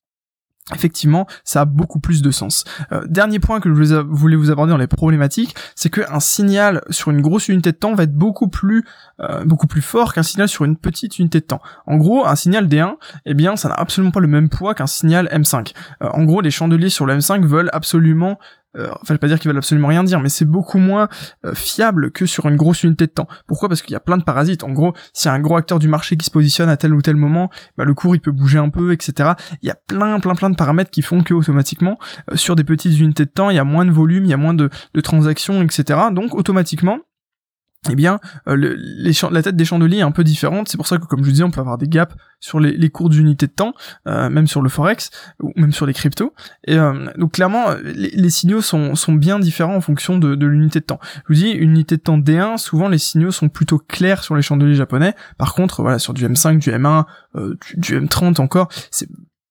effectivement, 0.74 1.28
ça 1.44 1.62
a 1.62 1.66
beaucoup 1.66 2.00
plus 2.00 2.22
de 2.22 2.32
sens. 2.32 2.66
Euh, 2.92 3.02
dernier 3.08 3.40
point 3.40 3.60
que 3.60 3.74
je 3.74 3.96
voulais 3.96 4.36
vous 4.36 4.52
aborder 4.52 4.72
dans 4.72 4.78
les 4.78 4.88
problématiques, 4.88 5.56
c'est 5.76 5.90
qu'un 5.90 6.20
signal 6.20 6.82
sur 6.90 7.12
une 7.12 7.22
grosse 7.22 7.48
unité 7.48 7.72
de 7.72 7.78
temps 7.78 7.94
va 7.96 8.04
être 8.04 8.16
beaucoup 8.16 8.48
plus 8.48 8.84
euh, 9.20 9.46
beaucoup 9.46 9.68
plus 9.68 9.82
fort 9.82 10.14
qu'un 10.14 10.24
signal 10.24 10.48
sur 10.48 10.66
une 10.66 10.78
petite 10.78 11.20
unité 11.20 11.40
de 11.40 11.46
temps. 11.46 11.62
En 11.86 11.98
gros, 11.98 12.26
un 12.26 12.36
signal 12.36 12.68
D1, 12.68 12.96
eh 13.26 13.34
bien, 13.34 13.56
ça 13.56 13.70
n'a 13.70 13.76
absolument 13.76 14.12
pas 14.12 14.20
le 14.20 14.28
même 14.28 14.50
poids 14.50 14.74
qu'un 14.74 14.88
signal 14.88 15.28
M5. 15.32 15.74
Euh, 16.02 16.10
en 16.12 16.24
gros, 16.24 16.42
les 16.42 16.52
chandeliers 16.52 16.90
sur 16.90 17.06
le 17.06 17.18
M5 17.18 17.46
veulent 17.46 17.70
absolument 17.74 18.38
euh, 18.78 18.90
enfin 18.92 19.08
je 19.10 19.14
vais 19.14 19.20
pas 19.20 19.28
dire 19.28 19.40
qu'ils 19.40 19.50
veulent 19.50 19.58
absolument 19.58 19.88
rien 19.88 20.04
dire, 20.04 20.20
mais 20.20 20.30
c'est 20.30 20.46
beaucoup 20.46 20.78
moins 20.78 21.08
euh, 21.46 21.54
fiable 21.54 22.12
que 22.12 22.26
sur 22.26 22.48
une 22.48 22.56
grosse 22.56 22.84
unité 22.84 23.08
de 23.08 23.12
temps. 23.12 23.28
Pourquoi? 23.48 23.70
Parce 23.70 23.82
qu'il 23.82 23.94
y 23.94 23.96
a 23.96 24.00
plein 24.00 24.18
de 24.18 24.24
parasites. 24.24 24.64
En 24.64 24.72
gros, 24.72 24.94
s'il 25.14 25.32
un 25.32 25.40
gros 25.40 25.58
acteur 25.58 25.80
du 25.80 25.88
marché 25.88 26.16
qui 26.18 26.26
se 26.26 26.32
positionne 26.32 26.70
à 26.70 26.78
tel 26.78 26.94
ou 26.94 27.02
tel 27.02 27.16
moment, 27.16 27.50
bah, 27.78 27.86
le 27.86 27.94
cours 27.94 28.16
il 28.16 28.20
peut 28.20 28.32
bouger 28.32 28.60
un 28.60 28.70
peu, 28.70 28.94
etc. 28.94 29.32
Il 29.62 29.68
y 29.68 29.72
a 29.72 29.76
plein 29.88 30.20
plein 30.20 30.36
plein 30.36 30.50
de 30.50 30.56
paramètres 30.56 30.92
qui 30.92 31.02
font 31.02 31.24
que 31.24 31.34
automatiquement, 31.34 31.98
euh, 32.32 32.36
sur 32.36 32.56
des 32.56 32.64
petites 32.64 33.00
unités 33.00 33.26
de 33.26 33.32
temps, 33.32 33.50
il 33.50 33.56
y 33.56 33.60
a 33.60 33.64
moins 33.64 33.86
de 33.86 33.92
volume, 33.92 34.26
il 34.26 34.30
y 34.30 34.34
a 34.34 34.38
moins 34.38 34.54
de 34.54 34.70
transactions, 35.02 35.62
etc. 35.62 36.00
Donc 36.12 36.36
automatiquement, 36.36 37.00
eh 37.90 37.96
bien, 37.96 38.20
euh, 38.48 38.76
la 39.32 39.44
tête 39.44 39.56
des 39.56 39.66
chandeliers 39.66 40.00
est 40.00 40.04
un 40.04 40.12
peu 40.12 40.24
différente. 40.24 40.68
C'est 40.68 40.78
pour 40.78 40.88
ça 40.88 40.98
que, 40.98 41.06
comme 41.06 41.20
je 41.20 41.26
vous 41.26 41.32
disais, 41.32 41.44
on 41.44 41.52
peut 41.52 41.62
avoir 41.62 41.78
des 41.78 41.88
gaps 41.88 42.16
sur 42.40 42.60
les, 42.60 42.72
les 42.72 42.90
cours 42.90 43.10
d'unité 43.10 43.48
de 43.48 43.52
temps, 43.52 43.74
euh, 44.08 44.30
même 44.30 44.48
sur 44.48 44.62
le 44.62 44.70
forex 44.70 45.10
ou 45.42 45.54
même 45.56 45.72
sur 45.72 45.86
les 45.86 45.94
cryptos. 45.94 46.34
Et 46.66 46.78
euh, 46.78 47.08
donc 47.18 47.34
clairement, 47.34 47.74
les, 47.84 48.10
les, 48.10 48.30
signaux 48.30 48.62
sont, 48.62 48.96
sont 48.96 49.14
bien 49.14 49.40
différents 49.40 49.76
en 49.76 49.82
fonction 49.82 50.18
de, 50.18 50.36
de 50.36 50.46
l'unité 50.48 50.80
de 50.80 50.86
temps. 50.86 51.00
Je 51.16 51.34
vous 51.34 51.36
dis, 51.36 51.52
une 51.52 51.72
unité 51.72 51.98
de 51.98 52.02
temps 52.02 52.18
D1, 52.18 52.58
souvent 52.58 52.90
les 52.90 52.98
signaux 52.98 53.32
sont 53.32 53.50
plutôt 53.50 53.80
clairs 53.80 54.24
sur 54.24 54.36
les 54.36 54.42
chandeliers 54.42 54.76
japonais. 54.76 55.16
Par 55.38 55.54
contre, 55.54 55.82
voilà, 55.82 56.00
sur 56.00 56.14
du 56.14 56.28
M5, 56.28 56.60
du 56.60 56.72
M1, 56.72 57.06
du, 57.36 57.78
du 57.78 58.02
M30 58.02 58.42
encore, 58.42 58.70
c'est 58.92 59.08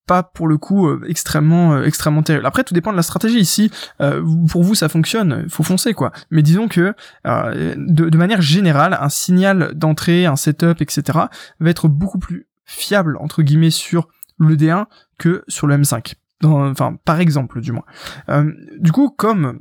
pas 0.06 0.22
pour 0.22 0.46
le 0.48 0.56
coup 0.56 0.86
euh, 0.86 1.04
extrêmement 1.08 1.74
euh, 1.74 1.84
extrêmement 1.84 2.22
terrible. 2.22 2.46
Après 2.46 2.64
tout 2.64 2.74
dépend 2.74 2.92
de 2.92 2.96
la 2.96 3.02
stratégie 3.02 3.38
ici. 3.38 3.70
Euh, 4.00 4.24
pour 4.48 4.62
vous 4.62 4.74
ça 4.74 4.88
fonctionne, 4.88 5.48
faut 5.48 5.62
foncer 5.62 5.92
quoi. 5.94 6.12
Mais 6.30 6.42
disons 6.42 6.68
que 6.68 6.94
de, 7.24 8.08
de, 8.08 8.18
manière 8.18 8.40
générale, 8.40 8.96
un 9.00 9.08
signal 9.08 9.72
d'entrée, 9.74 10.26
un 10.26 10.36
setup, 10.36 10.80
etc. 10.80 11.02
va 11.60 11.70
être 11.70 11.88
beaucoup 11.88 12.18
plus 12.18 12.46
fiable 12.64 13.16
entre 13.20 13.42
guillemets 13.42 13.70
sur 13.70 14.08
le 14.38 14.56
D1 14.56 14.86
que 15.18 15.44
sur 15.48 15.66
le 15.66 15.76
M5. 15.76 16.14
Dans, 16.40 16.70
enfin 16.70 16.96
par 17.04 17.20
exemple 17.20 17.60
du 17.60 17.72
moins. 17.72 17.84
du 18.78 18.92
coup 18.92 19.10
comme 19.10 19.60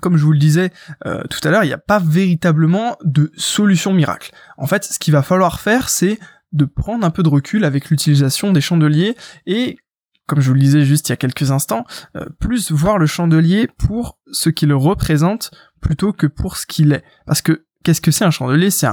comme 0.00 0.16
je 0.16 0.24
vous 0.24 0.32
le 0.32 0.38
disais 0.38 0.70
tout 1.04 1.40
à 1.44 1.50
l'heure, 1.50 1.64
il 1.64 1.68
n'y 1.68 1.72
a 1.72 1.78
pas 1.78 1.98
véritablement 1.98 2.96
de 3.04 3.30
solution 3.36 3.92
miracle. 3.92 4.32
En 4.56 4.66
fait, 4.66 4.84
ce 4.84 4.98
qu'il 4.98 5.12
va 5.12 5.22
falloir 5.22 5.60
faire, 5.60 5.88
c'est 5.88 6.18
de 6.52 6.64
prendre 6.64 7.04
un 7.04 7.10
peu 7.10 7.22
de 7.22 7.28
recul 7.28 7.64
avec 7.64 7.90
l'utilisation 7.90 8.52
des 8.52 8.60
chandeliers 8.60 9.16
et 9.46 9.78
comme 10.26 10.40
je 10.40 10.48
vous 10.48 10.54
le 10.54 10.60
disais 10.60 10.84
juste 10.84 11.08
il 11.08 11.12
y 11.12 11.14
a 11.14 11.16
quelques 11.16 11.50
instants, 11.50 11.84
euh, 12.16 12.24
plus 12.38 12.70
voir 12.70 12.98
le 12.98 13.06
chandelier 13.06 13.68
pour 13.78 14.18
ce 14.30 14.50
qu'il 14.50 14.72
représente 14.72 15.50
plutôt 15.80 16.12
que 16.12 16.26
pour 16.26 16.56
ce 16.56 16.66
qu'il 16.66 16.92
est. 16.92 17.04
Parce 17.26 17.42
que 17.42 17.66
qu'est-ce 17.82 18.00
que 18.00 18.10
c'est 18.10 18.24
un 18.24 18.30
chandelier? 18.30 18.70
C'est 18.70 18.86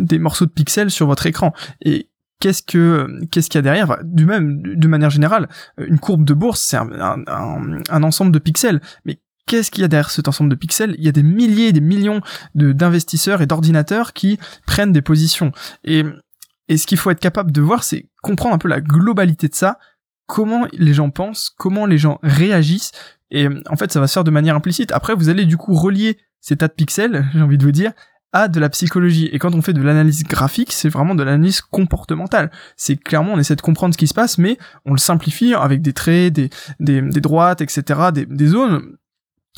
des 0.00 0.18
morceaux 0.18 0.46
de 0.46 0.50
pixels 0.50 0.90
sur 0.90 1.06
votre 1.06 1.26
écran. 1.26 1.52
Et 1.82 2.10
qu'est-ce 2.40 2.62
que 2.62 3.06
qu'est-ce 3.30 3.48
qu'il 3.48 3.58
y 3.58 3.60
a 3.60 3.62
derrière? 3.62 3.98
Du 4.02 4.24
même, 4.24 4.62
de 4.62 4.88
manière 4.88 5.10
générale, 5.10 5.48
une 5.78 5.98
courbe 5.98 6.24
de 6.24 6.34
bourse, 6.34 6.60
c'est 6.62 6.76
un, 6.76 7.22
un, 7.26 8.02
ensemble 8.02 8.32
de 8.32 8.38
pixels. 8.38 8.80
Mais 9.04 9.20
qu'est-ce 9.46 9.70
qu'il 9.70 9.82
y 9.82 9.84
a 9.84 9.88
derrière 9.88 10.10
cet 10.10 10.26
ensemble 10.26 10.50
de 10.50 10.56
pixels? 10.56 10.94
Il 10.98 11.04
y 11.04 11.08
a 11.08 11.12
des 11.12 11.22
milliers, 11.22 11.72
des 11.72 11.80
millions 11.80 12.22
de 12.54 12.72
d'investisseurs 12.72 13.42
et 13.42 13.46
d'ordinateurs 13.46 14.14
qui 14.14 14.38
prennent 14.66 14.92
des 14.92 15.02
positions. 15.02 15.52
Et 15.84 16.04
et 16.68 16.76
ce 16.76 16.86
qu'il 16.86 16.98
faut 16.98 17.10
être 17.10 17.20
capable 17.20 17.52
de 17.52 17.60
voir, 17.60 17.84
c'est 17.84 18.08
comprendre 18.22 18.54
un 18.54 18.58
peu 18.58 18.68
la 18.68 18.80
globalité 18.80 19.48
de 19.48 19.54
ça, 19.54 19.78
comment 20.26 20.66
les 20.72 20.94
gens 20.94 21.10
pensent, 21.10 21.50
comment 21.56 21.86
les 21.86 21.98
gens 21.98 22.18
réagissent, 22.22 22.92
et 23.30 23.48
en 23.68 23.76
fait 23.76 23.92
ça 23.92 24.00
va 24.00 24.06
se 24.06 24.14
faire 24.14 24.24
de 24.24 24.30
manière 24.30 24.56
implicite. 24.56 24.92
Après 24.92 25.14
vous 25.14 25.28
allez 25.28 25.44
du 25.44 25.56
coup 25.56 25.74
relier 25.74 26.18
ces 26.40 26.56
tas 26.56 26.68
de 26.68 26.72
pixels, 26.72 27.26
j'ai 27.32 27.42
envie 27.42 27.58
de 27.58 27.64
vous 27.64 27.72
dire, 27.72 27.92
à 28.32 28.48
de 28.48 28.58
la 28.58 28.68
psychologie. 28.68 29.28
Et 29.32 29.38
quand 29.38 29.54
on 29.54 29.62
fait 29.62 29.72
de 29.72 29.80
l'analyse 29.80 30.24
graphique, 30.24 30.72
c'est 30.72 30.88
vraiment 30.88 31.14
de 31.14 31.22
l'analyse 31.22 31.60
comportementale. 31.60 32.50
C'est 32.76 32.96
clairement, 32.96 33.34
on 33.34 33.38
essaie 33.38 33.54
de 33.54 33.62
comprendre 33.62 33.94
ce 33.94 33.98
qui 33.98 34.08
se 34.08 34.14
passe, 34.14 34.38
mais 34.38 34.58
on 34.84 34.92
le 34.92 34.98
simplifie 34.98 35.54
avec 35.54 35.82
des 35.82 35.92
traits, 35.92 36.32
des, 36.32 36.50
des, 36.80 37.00
des 37.00 37.20
droites, 37.20 37.60
etc., 37.60 38.10
des, 38.12 38.26
des 38.26 38.46
zones 38.48 38.96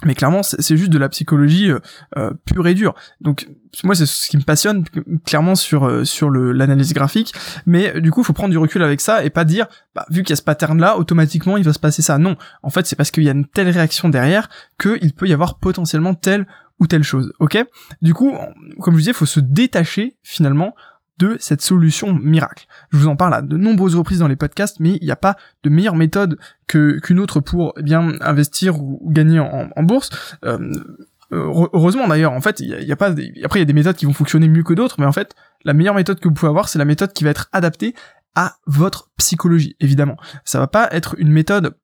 mais 0.04 0.14
clairement 0.14 0.42
c'est 0.42 0.76
juste 0.76 0.90
de 0.90 0.98
la 0.98 1.08
psychologie 1.08 1.70
euh, 1.70 1.78
euh, 2.18 2.30
pure 2.44 2.66
et 2.68 2.74
dure. 2.74 2.94
Donc 3.22 3.48
moi 3.82 3.94
c'est 3.94 4.04
ce 4.04 4.28
qui 4.28 4.36
me 4.36 4.42
passionne 4.42 4.84
clairement 5.24 5.54
sur 5.54 5.86
euh, 5.86 6.04
sur 6.04 6.30
l'analyse 6.30 6.92
graphique. 6.92 7.32
Mais 7.64 8.00
du 8.00 8.10
coup 8.10 8.22
faut 8.22 8.34
prendre 8.34 8.50
du 8.50 8.58
recul 8.58 8.82
avec 8.82 9.00
ça 9.00 9.24
et 9.24 9.30
pas 9.30 9.44
dire 9.44 9.66
bah, 9.94 10.04
vu 10.10 10.22
qu'il 10.22 10.30
y 10.30 10.32
a 10.34 10.36
ce 10.36 10.42
pattern 10.42 10.78
là 10.78 10.98
automatiquement 10.98 11.56
il 11.56 11.64
va 11.64 11.72
se 11.72 11.78
passer 11.78 12.02
ça. 12.02 12.18
Non. 12.18 12.36
En 12.62 12.68
fait 12.68 12.86
c'est 12.86 12.96
parce 12.96 13.10
qu'il 13.10 13.24
y 13.24 13.28
a 13.28 13.32
une 13.32 13.46
telle 13.46 13.70
réaction 13.70 14.10
derrière 14.10 14.50
que 14.76 14.98
il 15.00 15.14
peut 15.14 15.28
y 15.28 15.32
avoir 15.32 15.58
potentiellement 15.58 16.14
telle 16.14 16.46
ou 16.78 16.86
telle 16.86 17.02
chose. 17.02 17.32
Ok? 17.38 17.56
Du 18.02 18.12
coup 18.12 18.36
comme 18.80 18.94
je 18.94 18.98
disais 18.98 19.12
faut 19.14 19.24
se 19.24 19.40
détacher 19.40 20.18
finalement 20.22 20.74
de 21.18 21.36
cette 21.40 21.62
solution 21.62 22.14
miracle. 22.14 22.66
Je 22.90 22.98
vous 22.98 23.08
en 23.08 23.16
parle 23.16 23.34
à 23.34 23.42
de 23.42 23.56
nombreuses 23.56 23.94
reprises 23.94 24.18
dans 24.18 24.28
les 24.28 24.36
podcasts, 24.36 24.80
mais 24.80 24.98
il 25.00 25.04
n'y 25.04 25.10
a 25.10 25.16
pas 25.16 25.36
de 25.62 25.70
meilleure 25.70 25.96
méthode 25.96 26.38
que 26.66 26.98
qu'une 27.00 27.18
autre 27.18 27.40
pour 27.40 27.72
eh 27.78 27.82
bien 27.82 28.12
investir 28.20 28.80
ou, 28.80 29.00
gagner 29.10 29.40
en, 29.40 29.82
bourse. 29.82 30.10
Euh, 30.44 30.58
heureusement 31.30 32.06
d'ailleurs, 32.06 32.32
en 32.32 32.40
fait, 32.40 32.60
il 32.60 32.68
y, 32.68 32.92
a, 32.92 32.96
pas 32.96 33.14
après 33.44 33.58
il 33.58 33.62
y 33.62 33.62
a 33.62 33.66
des 33.66 33.72
méthodes 33.72 33.96
qui 33.96 34.06
vont 34.06 34.12
fonctionner 34.12 34.48
mieux 34.48 34.62
que 34.62 34.74
d'autres, 34.74 34.96
mais 34.98 35.06
en 35.06 35.12
fait, 35.12 35.34
la 35.64 35.72
meilleure 35.72 35.94
méthode 35.94 36.20
que 36.20 36.28
vous 36.28 36.34
pouvez 36.34 36.50
avoir, 36.50 36.68
c'est 36.68 36.78
la 36.78 36.84
méthode 36.84 37.12
qui 37.12 37.24
va 37.24 37.30
être 37.30 37.48
adaptée 37.52 37.94
à 38.34 38.56
votre 38.66 39.10
psychologie, 39.16 39.76
évidemment. 39.80 40.16
Ça 40.44 40.58
va 40.58 40.66
pas 40.66 40.88
être 40.92 41.14
une 41.18 41.32
méthode 41.32 41.74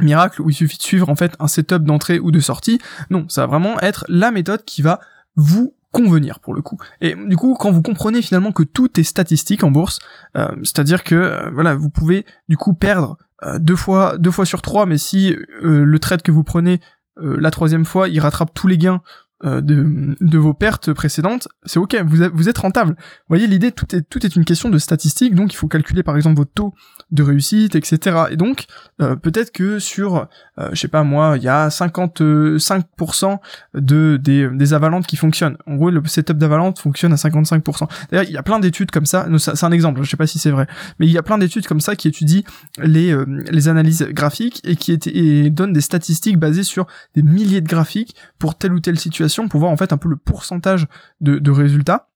miracle 0.00 0.40
où 0.40 0.50
il 0.50 0.54
suffit 0.54 0.78
de 0.78 0.82
suivre 0.82 1.08
en 1.08 1.16
fait 1.16 1.34
un 1.40 1.48
setup 1.48 1.82
d'entrée 1.82 2.20
ou 2.20 2.30
de 2.30 2.40
sortie. 2.40 2.80
Non, 3.10 3.28
ça 3.28 3.42
va 3.42 3.46
vraiment 3.48 3.80
être 3.80 4.04
la 4.08 4.30
méthode 4.30 4.64
qui 4.64 4.82
va 4.82 5.00
vous 5.36 5.74
convenir 5.92 6.40
pour 6.40 6.54
le 6.54 6.62
coup. 6.62 6.78
Et 7.00 7.14
du 7.14 7.36
coup, 7.36 7.56
quand 7.58 7.70
vous 7.70 7.82
comprenez 7.82 8.22
finalement 8.22 8.52
que 8.52 8.62
tout 8.62 8.98
est 8.98 9.04
statistique 9.04 9.64
en 9.64 9.70
bourse, 9.70 9.98
euh, 10.36 10.48
c'est-à-dire 10.62 11.04
que 11.04 11.14
euh, 11.14 11.50
voilà, 11.52 11.74
vous 11.74 11.90
pouvez 11.90 12.24
du 12.48 12.56
coup 12.56 12.74
perdre 12.74 13.16
euh, 13.42 13.58
deux 13.58 13.76
fois 13.76 14.16
deux 14.18 14.30
fois 14.30 14.44
sur 14.44 14.62
trois, 14.62 14.86
mais 14.86 14.98
si 14.98 15.36
le 15.60 15.98
trade 15.98 16.22
que 16.22 16.32
vous 16.32 16.44
prenez 16.44 16.80
la 17.22 17.50
troisième 17.50 17.84
fois, 17.84 18.08
il 18.08 18.18
rattrape 18.20 18.54
tous 18.54 18.66
les 18.66 18.78
gains 18.78 19.02
de, 19.42 20.16
de, 20.20 20.38
vos 20.38 20.52
pertes 20.52 20.92
précédentes, 20.92 21.48
c'est 21.64 21.78
ok, 21.78 21.96
vous, 22.04 22.24
vous 22.32 22.48
êtes 22.48 22.58
rentable. 22.58 22.92
Vous 22.98 23.26
voyez, 23.28 23.46
l'idée, 23.46 23.72
tout 23.72 23.94
est, 23.94 24.02
tout 24.02 24.24
est 24.26 24.36
une 24.36 24.44
question 24.44 24.68
de 24.68 24.78
statistiques, 24.78 25.34
donc 25.34 25.52
il 25.52 25.56
faut 25.56 25.68
calculer 25.68 26.02
par 26.02 26.16
exemple 26.16 26.36
votre 26.36 26.52
taux 26.52 26.74
de 27.10 27.22
réussite, 27.22 27.74
etc. 27.74 28.24
Et 28.30 28.36
donc, 28.36 28.66
euh, 29.00 29.16
peut-être 29.16 29.50
que 29.50 29.78
sur, 29.78 30.28
euh, 30.58 30.68
je 30.72 30.78
sais 30.78 30.88
pas 30.88 31.02
moi, 31.02 31.36
il 31.36 31.42
y 31.42 31.48
a 31.48 31.68
55% 31.68 33.38
de, 33.74 34.18
des, 34.22 34.48
des 34.48 34.74
avalantes 34.74 35.06
qui 35.06 35.16
fonctionnent. 35.16 35.56
En 35.66 35.76
gros, 35.76 35.90
le 35.90 36.02
setup 36.04 36.36
d'avalante 36.36 36.78
fonctionne 36.78 37.12
à 37.12 37.16
55%. 37.16 37.88
D'ailleurs, 38.10 38.26
il 38.28 38.32
y 38.32 38.36
a 38.36 38.42
plein 38.42 38.60
d'études 38.60 38.90
comme 38.90 39.06
ça, 39.06 39.26
c'est 39.38 39.64
un 39.64 39.72
exemple, 39.72 40.02
je 40.02 40.10
sais 40.10 40.16
pas 40.16 40.26
si 40.26 40.38
c'est 40.38 40.50
vrai, 40.50 40.66
mais 40.98 41.06
il 41.06 41.12
y 41.12 41.18
a 41.18 41.22
plein 41.22 41.38
d'études 41.38 41.66
comme 41.66 41.80
ça 41.80 41.96
qui 41.96 42.08
étudient 42.08 42.42
les, 42.78 43.16
les 43.26 43.68
analyses 43.68 44.02
graphiques 44.10 44.60
et 44.64 44.76
qui 44.76 44.92
et 44.92 45.50
donnent 45.50 45.72
des 45.72 45.80
statistiques 45.80 46.38
basées 46.38 46.64
sur 46.64 46.86
des 47.14 47.22
milliers 47.22 47.60
de 47.60 47.68
graphiques 47.68 48.14
pour 48.38 48.56
telle 48.56 48.72
ou 48.72 48.80
telle 48.80 48.98
situation 48.98 49.29
pour 49.48 49.60
voir 49.60 49.72
en 49.72 49.76
fait 49.76 49.92
un 49.92 49.96
peu 49.96 50.08
le 50.08 50.16
pourcentage 50.16 50.86
de, 51.20 51.50
résultats. 51.50 52.08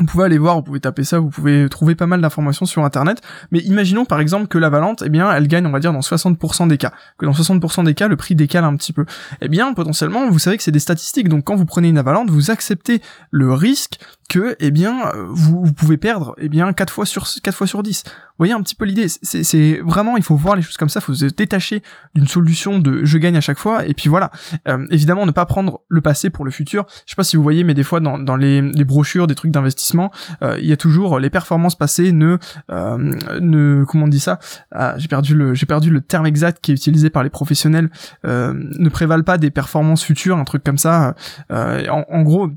Vous 0.00 0.06
pouvez 0.06 0.24
aller 0.24 0.38
voir, 0.38 0.56
vous 0.56 0.62
pouvez 0.62 0.80
taper 0.80 1.04
ça, 1.04 1.20
vous 1.20 1.30
pouvez 1.30 1.68
trouver 1.68 1.94
pas 1.94 2.06
mal 2.06 2.20
d'informations 2.20 2.66
sur 2.66 2.84
internet, 2.84 3.22
mais 3.52 3.60
imaginons 3.60 4.04
par 4.04 4.18
exemple 4.18 4.48
que 4.48 4.58
la 4.58 4.68
Valente, 4.68 5.04
eh 5.06 5.08
bien, 5.08 5.32
elle 5.32 5.46
gagne, 5.46 5.66
on 5.66 5.70
va 5.70 5.78
dire, 5.78 5.92
dans 5.92 6.00
60% 6.00 6.66
des 6.66 6.78
cas, 6.78 6.92
que 7.16 7.26
dans 7.26 7.32
60% 7.32 7.84
des 7.84 7.94
cas, 7.94 8.08
le 8.08 8.16
prix 8.16 8.34
décale 8.34 8.64
un 8.64 8.74
petit 8.74 8.92
peu. 8.92 9.06
Eh 9.40 9.48
bien, 9.48 9.72
potentiellement, 9.72 10.28
vous 10.28 10.40
savez 10.40 10.56
que 10.56 10.64
c'est 10.64 10.72
des 10.72 10.80
statistiques, 10.80 11.28
donc 11.28 11.44
quand 11.44 11.54
vous 11.54 11.64
prenez 11.64 11.90
une 11.90 11.98
avalante, 11.98 12.28
vous 12.28 12.50
acceptez 12.50 13.02
le 13.30 13.52
risque 13.52 14.00
que, 14.28 14.56
eh 14.60 14.70
bien, 14.70 15.12
vous, 15.28 15.72
pouvez 15.72 15.96
perdre, 15.96 16.34
eh 16.38 16.48
bien, 16.48 16.72
4 16.72 16.92
fois 16.92 17.06
sur, 17.06 17.26
4 17.42 17.54
fois 17.54 17.66
sur 17.66 17.82
10. 17.82 18.04
Vous 18.06 18.12
voyez 18.38 18.52
un 18.52 18.62
petit 18.62 18.74
peu 18.74 18.84
l'idée, 18.84 19.06
c'est 19.08 19.80
vraiment, 19.84 20.16
il 20.16 20.22
faut 20.22 20.34
voir 20.34 20.56
les 20.56 20.62
choses 20.62 20.76
comme 20.76 20.88
ça, 20.88 21.00
il 21.00 21.04
faut 21.04 21.14
se 21.14 21.26
détacher 21.26 21.82
d'une 22.14 22.26
solution 22.26 22.78
de 22.78 23.04
je 23.04 23.18
gagne 23.18 23.36
à 23.36 23.40
chaque 23.40 23.58
fois, 23.58 23.86
et 23.86 23.94
puis 23.94 24.08
voilà. 24.08 24.30
Euh, 24.66 24.86
évidemment, 24.90 25.24
ne 25.26 25.30
pas 25.30 25.46
prendre 25.46 25.82
le 25.88 26.00
passé 26.00 26.30
pour 26.30 26.44
le 26.44 26.50
futur. 26.50 26.84
Je 27.06 27.12
sais 27.12 27.16
pas 27.16 27.24
si 27.24 27.36
vous 27.36 27.42
voyez, 27.42 27.62
mais 27.62 27.74
des 27.74 27.84
fois, 27.84 28.00
dans, 28.00 28.18
dans 28.18 28.36
les, 28.36 28.60
les 28.60 28.84
brochures, 28.84 29.26
des 29.26 29.34
trucs 29.34 29.52
d'investissement, 29.52 30.10
euh, 30.42 30.58
il 30.60 30.66
y 30.66 30.72
a 30.72 30.76
toujours 30.76 31.20
les 31.20 31.30
performances 31.30 31.76
passées 31.76 32.12
ne, 32.12 32.38
euh, 32.70 32.98
ne, 33.40 33.84
comment 33.84 34.06
on 34.06 34.08
dit 34.08 34.20
ça? 34.20 34.38
Ah, 34.72 34.94
j'ai 34.96 35.08
perdu 35.08 35.34
le, 35.34 35.54
j'ai 35.54 35.66
perdu 35.66 35.90
le 35.90 36.00
terme 36.00 36.26
exact 36.26 36.58
qui 36.60 36.72
est 36.72 36.74
utilisé 36.74 37.10
par 37.10 37.22
les 37.22 37.30
professionnels, 37.30 37.90
ne 38.24 38.88
prévalent 38.88 39.22
pas 39.24 39.38
des 39.38 39.50
performances 39.50 40.02
futures, 40.02 40.36
un 40.38 40.44
truc 40.44 40.64
comme 40.64 40.78
ça. 40.78 41.14
en, 41.50 42.04
en 42.08 42.22
gros, 42.22 42.50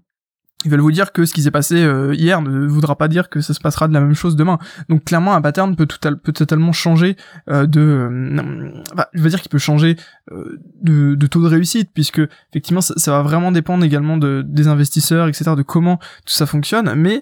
ils 0.65 0.71
veulent 0.71 0.81
vous 0.81 0.91
dire 0.91 1.11
que 1.11 1.25
ce 1.25 1.33
qui 1.35 1.43
s'est 1.43 1.51
passé 1.51 1.75
euh, 1.75 2.15
hier 2.15 2.41
ne 2.41 2.65
voudra 2.65 2.95
pas 2.95 3.07
dire 3.07 3.29
que 3.29 3.41
ça 3.41 3.53
se 3.53 3.59
passera 3.59 3.87
de 3.87 3.93
la 3.93 4.01
même 4.01 4.15
chose 4.15 4.35
demain. 4.35 4.57
Donc 4.89 5.05
clairement, 5.05 5.35
un 5.35 5.41
pattern 5.41 5.75
peut, 5.75 5.85
tout 5.85 5.99
peut 6.17 6.31
totalement 6.31 6.71
changer 6.71 7.15
euh, 7.47 7.67
de... 7.67 7.79
Euh, 7.79 8.71
je 9.13 9.21
veux 9.21 9.29
dire 9.29 9.39
qu'il 9.39 9.49
peut 9.49 9.59
changer 9.59 9.97
de, 10.81 11.15
de, 11.15 11.27
taux 11.27 11.41
de 11.41 11.47
réussite, 11.47 11.91
puisque 11.93 12.19
effectivement, 12.51 12.81
ça, 12.81 12.95
ça, 12.97 13.11
va 13.11 13.21
vraiment 13.21 13.51
dépendre 13.51 13.85
également 13.85 14.17
de, 14.17 14.43
des 14.45 14.67
investisseurs, 14.67 15.29
etc., 15.29 15.51
de 15.55 15.61
comment 15.61 15.99
tout 16.25 16.33
ça 16.33 16.45
fonctionne. 16.45 16.93
Mais 16.95 17.21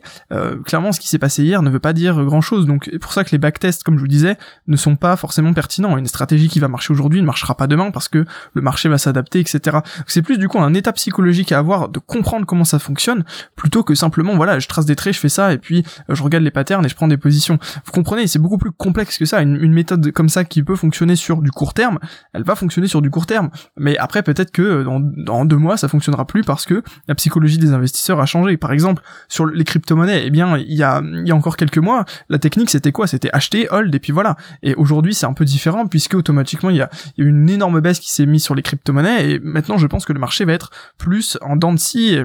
clairement, 0.65 0.92
ce 0.92 1.00
qui 1.00 1.08
s'est 1.08 1.20
passé 1.20 1.44
hier 1.44 1.62
ne 1.62 1.70
veut 1.70 1.80
pas 1.80 1.94
dire 1.94 2.24
grand-chose. 2.25 2.65
Donc 2.65 2.89
c'est 2.92 2.98
pour 2.98 3.13
ça 3.13 3.24
que 3.24 3.32
les 3.32 3.38
backtests, 3.38 3.84
comme 3.84 3.98
je 3.98 4.01
vous 4.01 4.08
disais, 4.08 4.38
ne 4.68 4.75
sont 4.75 4.96
pas 4.96 5.15
forcément 5.18 5.54
pertinents. 5.54 5.98
Une 5.98 6.08
stratégie 6.08 6.48
qui 6.48 6.60
va 6.60 6.68
marcher 6.68 6.94
aujourd'hui 6.94 7.22
ne 7.22 7.25
marchera 7.27 7.56
pas 7.56 7.68
demain 7.68 7.92
parce 7.92 8.08
que 8.08 8.25
le 8.54 8.62
marché 8.62 8.89
va 8.89 8.98
s'adapter, 8.98 9.39
etc. 9.39 9.80
C'est 10.08 10.24
plus 10.24 10.39
du 10.39 10.48
coup 10.48 10.60
un 10.60 10.74
état 10.74 10.94
psychologique 10.94 11.51
à 11.51 11.60
avoir 11.60 11.89
de 11.89 12.00
comprendre 12.00 12.48
comment 12.48 12.63
ça 12.63 12.80
fonctionne 12.80 13.25
plutôt 13.55 13.84
que 13.84 13.96
simplement 13.96 14.36
voilà 14.36 14.60
je 14.60 14.67
trace 14.67 14.86
des 14.86 14.96
traits 14.96 15.15
je 15.15 15.20
fais 15.20 15.29
ça 15.29 15.53
et 15.53 15.58
puis 15.58 15.84
euh, 16.10 16.15
je 16.15 16.24
regarde 16.24 16.44
les 16.44 16.51
patterns 16.51 16.86
et 16.86 16.89
je 16.89 16.96
prends 16.96 17.08
des 17.08 17.17
positions. 17.17 17.60
Vous 17.86 17.91
comprenez 17.91 18.27
c'est 18.27 18.39
beaucoup 18.39 18.58
plus 18.58 18.72
complexe 18.72 19.17
que 19.17 19.25
ça. 19.25 19.41
Une, 19.41 19.75
méthode 19.75 20.12
comme 20.12 20.29
ça 20.29 20.46
qui 20.46 20.63
peut 20.63 20.75
fonctionner 20.75 21.15
sur 21.17 21.41
du 21.41 21.51
court 21.51 21.74
terme 21.74 22.00
elle 22.34 22.44
va 22.44 22.55
fonctionner 22.55 22.88
sur 22.88 23.01
du 23.01 23.10
court 23.10 23.25
terme. 23.25 23.50
Mais 23.77 23.98
après 23.98 24.24
peut-être 24.24 24.51
que 24.51 24.62
euh, 24.62 25.00
dans, 25.17 25.46
deux 25.46 25.58
mois 25.58 25.77
ça 25.77 25.88
fonctionnera 25.88 26.25
plus 26.25 26.44
parce 26.44 26.65
que 26.65 26.82
la 27.08 27.15
psychologie 27.15 27.58
des 27.58 27.74
investisseurs 27.74 28.20
a 28.20 28.25
changé. 28.25 28.58
Par 28.58 28.72
exemple 28.72 29.03
sur 29.27 29.46
les 29.46 29.63
crypto-monnaies 29.63 30.24
eh 30.25 30.29
bien 30.29 30.58
il 30.58 30.74
y 30.74 30.84
a 30.84 31.01
encore 31.32 31.58
quelques 31.58 31.77
mois 31.77 32.05
la 32.29 32.39
technique 32.39 32.70
c'était 32.70 32.91
quoi? 32.91 33.08
C'était 33.08 33.29
acheter 33.34 33.67
hold 33.70 33.94
et 33.94 34.00
puis 34.00 34.12
voilà. 34.12 34.36
Et 34.63 34.75
aujourd'hui 34.75 35.13
c'est 35.13 35.25
un 35.25 35.34
peu 35.34 35.46
différent 35.46 35.88
puisque 35.88 36.13
automatiquement 36.13 36.70
il 36.70 36.77
y 36.77 36.82
a, 36.82 36.89
il 37.17 37.24
y 37.24 37.27
a 37.27 37.29
une 37.29 37.50
énorme 37.50 37.79
baisse 37.82 38.00
qui 38.00 38.12
s'est 38.12 38.25
mise 38.25 38.44
sur 38.44 38.55
les 38.55 38.62
crypto-monnaies 38.62 39.32
et 39.32 39.39
maintenant 39.39 39.77
je 39.77 39.88
pense 39.88 40.05
que 40.05 40.13
le 40.13 40.20
marché 40.20 40.46
va 40.46 40.53
être 40.53 40.72
plus 40.98 41.38
en 41.41 41.55
dents 41.55 41.74
de 41.74 41.79
scie 41.79 42.17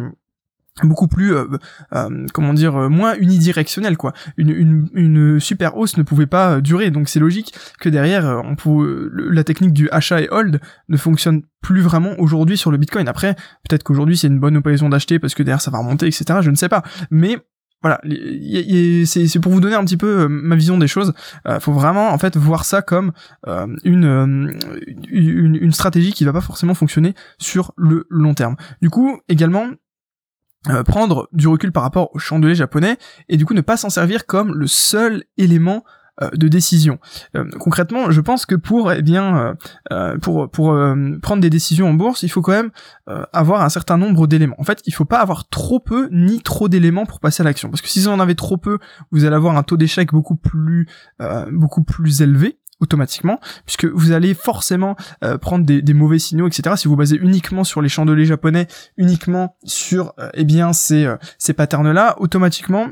beaucoup 0.86 1.08
plus 1.08 1.34
euh, 1.34 1.46
euh, 1.94 2.26
comment 2.32 2.54
dire 2.54 2.76
euh, 2.76 2.88
moins 2.88 3.14
unidirectionnel 3.16 3.96
quoi. 3.96 4.12
Une, 4.36 4.50
une, 4.50 4.88
une, 4.94 5.40
super 5.40 5.76
hausse 5.76 5.96
ne 5.96 6.02
pouvait 6.02 6.26
pas 6.26 6.60
durer. 6.60 6.90
Donc 6.90 7.08
c'est 7.08 7.20
logique 7.20 7.54
que 7.80 7.88
derrière 7.88 8.42
on 8.44 8.56
peut, 8.56 9.10
la 9.12 9.44
technique 9.44 9.72
du 9.72 9.88
achat 9.90 10.20
et 10.20 10.28
hold 10.30 10.60
ne 10.88 10.96
fonctionne 10.96 11.42
plus 11.60 11.80
vraiment 11.80 12.12
aujourd'hui 12.18 12.56
sur 12.56 12.70
le 12.70 12.78
bitcoin. 12.78 13.08
Après 13.08 13.34
peut-être 13.68 13.82
qu'aujourd'hui 13.82 14.16
c'est 14.16 14.28
une 14.28 14.40
bonne 14.40 14.56
occasion 14.56 14.88
d'acheter 14.88 15.18
parce 15.18 15.34
que 15.34 15.42
derrière 15.42 15.60
ça 15.60 15.70
va 15.70 15.78
remonter 15.78 16.06
etc 16.06 16.40
je 16.42 16.50
ne 16.50 16.56
sais 16.56 16.68
pas. 16.68 16.82
Mais 17.10 17.38
voilà, 17.82 17.98
c'est 19.06 19.40
pour 19.40 19.52
vous 19.52 19.60
donner 19.60 19.74
un 19.74 19.84
petit 19.84 19.96
peu 19.96 20.28
ma 20.28 20.54
vision 20.54 20.76
des 20.76 20.88
choses. 20.88 21.14
Euh, 21.48 21.60
faut 21.60 21.72
vraiment 21.72 22.10
en 22.10 22.18
fait 22.18 22.36
voir 22.36 22.66
ça 22.66 22.82
comme 22.82 23.12
une, 23.84 24.52
une, 25.10 25.58
une 25.60 25.72
stratégie 25.72 26.12
qui 26.12 26.24
va 26.24 26.32
pas 26.32 26.42
forcément 26.42 26.74
fonctionner 26.74 27.14
sur 27.38 27.72
le 27.76 28.06
long 28.10 28.34
terme. 28.34 28.56
Du 28.82 28.90
coup, 28.90 29.20
également, 29.28 29.66
euh, 30.68 30.82
prendre 30.82 31.26
du 31.32 31.48
recul 31.48 31.72
par 31.72 31.82
rapport 31.82 32.14
au 32.14 32.18
chandelier 32.18 32.54
japonais 32.54 32.98
et 33.30 33.38
du 33.38 33.46
coup 33.46 33.54
ne 33.54 33.62
pas 33.62 33.78
s'en 33.78 33.88
servir 33.88 34.26
comme 34.26 34.52
le 34.52 34.66
seul 34.66 35.24
élément 35.38 35.84
euh, 36.20 36.28
de 36.34 36.48
décision. 36.48 36.98
Euh, 37.34 37.46
concrètement, 37.58 38.10
je 38.10 38.20
pense 38.20 38.44
que 38.44 38.56
pour 38.56 38.92
eh 38.92 39.00
bien 39.00 39.54
pour 40.20 40.50
pour 40.50 40.78
prendre 41.22 41.40
des 41.40 41.48
décisions 41.48 41.88
en 41.88 41.94
bourse, 41.94 42.22
il 42.24 42.28
faut 42.28 42.42
quand 42.42 42.52
même 42.52 42.70
avoir 43.32 43.62
un 43.62 43.70
certain 43.70 43.96
nombre 43.96 44.26
d'éléments. 44.26 44.56
En 44.58 44.64
fait, 44.64 44.82
il 44.84 44.92
faut 44.92 45.06
pas 45.06 45.20
avoir 45.20 45.48
trop 45.48 45.80
peu 45.80 46.10
ni 46.12 46.42
trop 46.42 46.68
d'éléments 46.68 47.06
pour 47.06 47.20
passer 47.20 47.42
à 47.42 47.44
l'action 47.44 47.70
parce 47.70 47.80
que 47.80 47.88
si 47.88 48.00
vous 48.00 48.08
en 48.08 48.20
avez 48.20 48.34
trop 48.34 48.58
peu, 48.58 48.78
vous 49.12 49.24
allez 49.24 49.36
avoir 49.36 49.56
un 49.56 49.62
taux 49.62 49.78
d'échec 49.78 50.10
beaucoup 50.12 50.36
plus 50.36 50.86
beaucoup 51.50 51.84
plus 51.84 52.20
élevé 52.20 52.58
automatiquement, 52.80 53.40
puisque 53.64 53.84
vous 53.84 54.12
allez 54.12 54.34
forcément 54.34 54.96
euh, 55.22 55.38
prendre 55.38 55.64
des, 55.64 55.94
mauvais 55.94 56.18
signaux, 56.18 56.48
etc. 56.48 56.76
Si 56.76 56.88
vous 56.88 56.96
basez 56.96 57.16
uniquement 57.16 57.64
sur 57.64 57.82
les 57.82 57.88
chandeliers 57.88 58.24
japonais, 58.24 58.66
uniquement 58.96 59.56
sur 59.64 60.14
euh, 60.18 60.30
eh 60.34 60.44
bien 60.44 60.72
ces, 60.72 61.04
euh, 61.04 61.16
ces 61.38 61.52
patterns-là, 61.52 62.16
automatiquement 62.18 62.88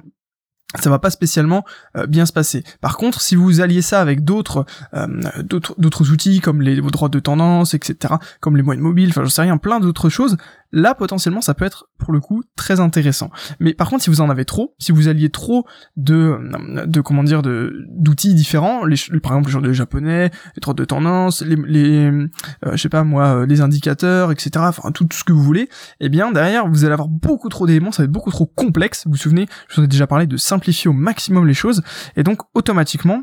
ça 0.74 0.90
va 0.90 0.98
pas 0.98 1.08
spécialement 1.08 1.64
euh, 1.96 2.06
bien 2.06 2.26
se 2.26 2.32
passer. 2.32 2.62
Par 2.82 2.98
contre, 2.98 3.22
si 3.22 3.36
vous 3.36 3.62
alliez 3.62 3.80
ça 3.80 4.02
avec 4.02 4.22
d'autres 4.22 4.66
euh, 4.92 5.06
d'autres 5.42 6.12
outils 6.12 6.40
comme 6.40 6.60
les 6.60 6.80
vos 6.80 6.90
droits 6.90 7.08
de 7.08 7.18
tendance, 7.20 7.72
etc., 7.72 8.14
comme 8.40 8.56
les 8.56 8.62
moyens 8.62 8.84
mobiles, 8.84 9.08
enfin 9.08 9.24
je 9.24 9.30
sais 9.30 9.40
rien, 9.40 9.56
plein 9.56 9.80
d'autres 9.80 10.10
choses, 10.10 10.36
là 10.70 10.94
potentiellement 10.94 11.40
ça 11.40 11.54
peut 11.54 11.64
être 11.64 11.88
pour 11.96 12.12
le 12.12 12.20
coup 12.20 12.42
très 12.54 12.80
intéressant. 12.80 13.30
Mais 13.60 13.72
par 13.72 13.88
contre, 13.88 14.04
si 14.04 14.10
vous 14.10 14.20
en 14.20 14.28
avez 14.28 14.44
trop, 14.44 14.74
si 14.78 14.92
vous 14.92 15.08
alliez 15.08 15.30
trop 15.30 15.66
de 15.96 16.38
de 16.84 17.00
comment 17.00 17.24
dire 17.24 17.40
de 17.40 17.86
d'outils 17.88 18.34
différents, 18.34 18.80
par 19.22 19.32
exemple 19.32 19.46
les 19.46 19.52
genre 19.52 19.62
de 19.62 19.72
japonais, 19.72 20.30
les 20.54 20.60
droits 20.60 20.74
de 20.74 20.84
tendance, 20.84 21.40
les, 21.42 22.10
euh, 22.10 22.28
je 22.72 22.76
sais 22.76 22.90
pas 22.90 23.04
moi, 23.04 23.46
les 23.46 23.62
indicateurs, 23.62 24.32
etc., 24.32 24.50
enfin 24.58 24.90
tout, 24.92 25.06
tout 25.06 25.16
ce 25.16 25.24
que 25.24 25.32
vous 25.32 25.42
voulez, 25.42 25.70
eh 26.00 26.10
bien 26.10 26.30
derrière 26.30 26.68
vous 26.68 26.84
allez 26.84 26.92
avoir 26.92 27.08
beaucoup 27.08 27.48
trop 27.48 27.66
d'éléments, 27.66 27.90
ça 27.90 28.02
va 28.02 28.04
être 28.04 28.12
beaucoup 28.12 28.30
trop 28.30 28.44
complexe. 28.44 29.06
Vous 29.06 29.12
vous 29.12 29.16
souvenez, 29.16 29.46
je 29.70 29.76
vous 29.76 29.84
ai 29.84 29.88
déjà 29.88 30.06
parlé 30.06 30.26
de 30.26 30.36
simplifier 30.58 30.88
au 30.88 30.92
maximum 30.92 31.46
les 31.46 31.54
choses, 31.54 31.82
et 32.16 32.22
donc 32.22 32.40
automatiquement, 32.54 33.22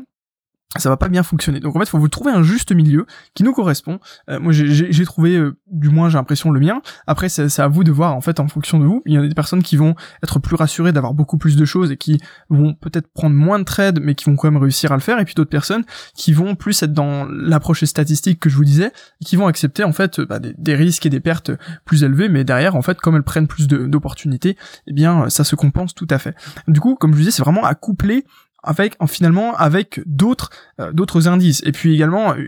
ça 0.76 0.88
va 0.88 0.96
pas 0.96 1.08
bien 1.08 1.22
fonctionner. 1.22 1.60
Donc 1.60 1.76
en 1.76 1.78
fait, 1.78 1.88
faut 1.88 1.98
vous 1.98 2.08
trouver 2.08 2.32
un 2.32 2.42
juste 2.42 2.72
milieu 2.72 3.06
qui 3.34 3.42
nous 3.44 3.52
correspond. 3.52 3.98
Euh, 4.28 4.40
moi, 4.40 4.52
j'ai 4.52 5.04
trouvé, 5.04 5.36
euh, 5.36 5.56
du 5.70 5.88
moins, 5.88 6.08
j'ai 6.08 6.18
l'impression 6.18 6.50
le 6.50 6.60
mien. 6.60 6.82
Après, 7.06 7.28
c'est 7.28 7.60
à 7.60 7.68
vous 7.68 7.84
de 7.84 7.92
voir 7.92 8.14
en 8.14 8.20
fait 8.20 8.40
en 8.40 8.48
fonction 8.48 8.78
de 8.78 8.84
vous. 8.84 9.02
Il 9.06 9.14
y 9.14 9.16
a 9.16 9.26
des 9.26 9.34
personnes 9.34 9.62
qui 9.62 9.76
vont 9.76 9.94
être 10.22 10.38
plus 10.38 10.56
rassurées 10.56 10.92
d'avoir 10.92 11.14
beaucoup 11.14 11.38
plus 11.38 11.56
de 11.56 11.64
choses 11.64 11.90
et 11.92 11.96
qui 11.96 12.20
vont 12.50 12.74
peut-être 12.74 13.08
prendre 13.12 13.34
moins 13.34 13.58
de 13.58 13.64
trades, 13.64 14.00
mais 14.02 14.14
qui 14.14 14.26
vont 14.26 14.36
quand 14.36 14.50
même 14.50 14.60
réussir 14.60 14.92
à 14.92 14.94
le 14.96 15.00
faire. 15.00 15.18
Et 15.18 15.24
puis 15.24 15.34
d'autres 15.34 15.50
personnes 15.50 15.84
qui 16.14 16.32
vont 16.32 16.54
plus 16.54 16.82
être 16.82 16.92
dans 16.92 17.24
l'approche 17.26 17.84
statistique 17.84 18.40
que 18.40 18.50
je 18.50 18.56
vous 18.56 18.64
disais, 18.64 18.92
et 19.20 19.24
qui 19.24 19.36
vont 19.36 19.46
accepter 19.46 19.84
en 19.84 19.92
fait 19.92 20.20
bah, 20.20 20.38
des, 20.40 20.74
risques 20.74 21.06
et 21.06 21.10
des 21.10 21.20
pertes 21.20 21.52
plus 21.84 22.04
élevées, 22.04 22.28
mais 22.28 22.44
derrière, 22.44 22.76
en 22.76 22.82
fait, 22.82 22.98
comme 23.00 23.16
elles 23.16 23.22
prennent 23.22 23.46
plus 23.46 23.66
d'opportunités, 23.68 24.56
eh 24.86 24.92
bien, 24.92 25.30
ça 25.30 25.44
se 25.44 25.56
compense 25.56 25.94
tout 25.94 26.08
à 26.10 26.18
fait. 26.18 26.34
Du 26.68 26.80
coup, 26.80 26.96
comme 26.96 27.12
je 27.12 27.16
vous 27.16 27.20
disais, 27.20 27.30
c'est 27.30 27.42
vraiment 27.42 27.64
à 27.64 27.74
coupler 27.74 28.24
avec 28.66 28.96
en 28.98 29.06
finalement 29.06 29.54
avec 29.56 30.00
d'autres 30.04 30.50
euh, 30.80 30.92
d'autres 30.92 31.28
indices 31.28 31.62
et 31.64 31.72
puis 31.72 31.94
également 31.94 32.34
euh, 32.34 32.44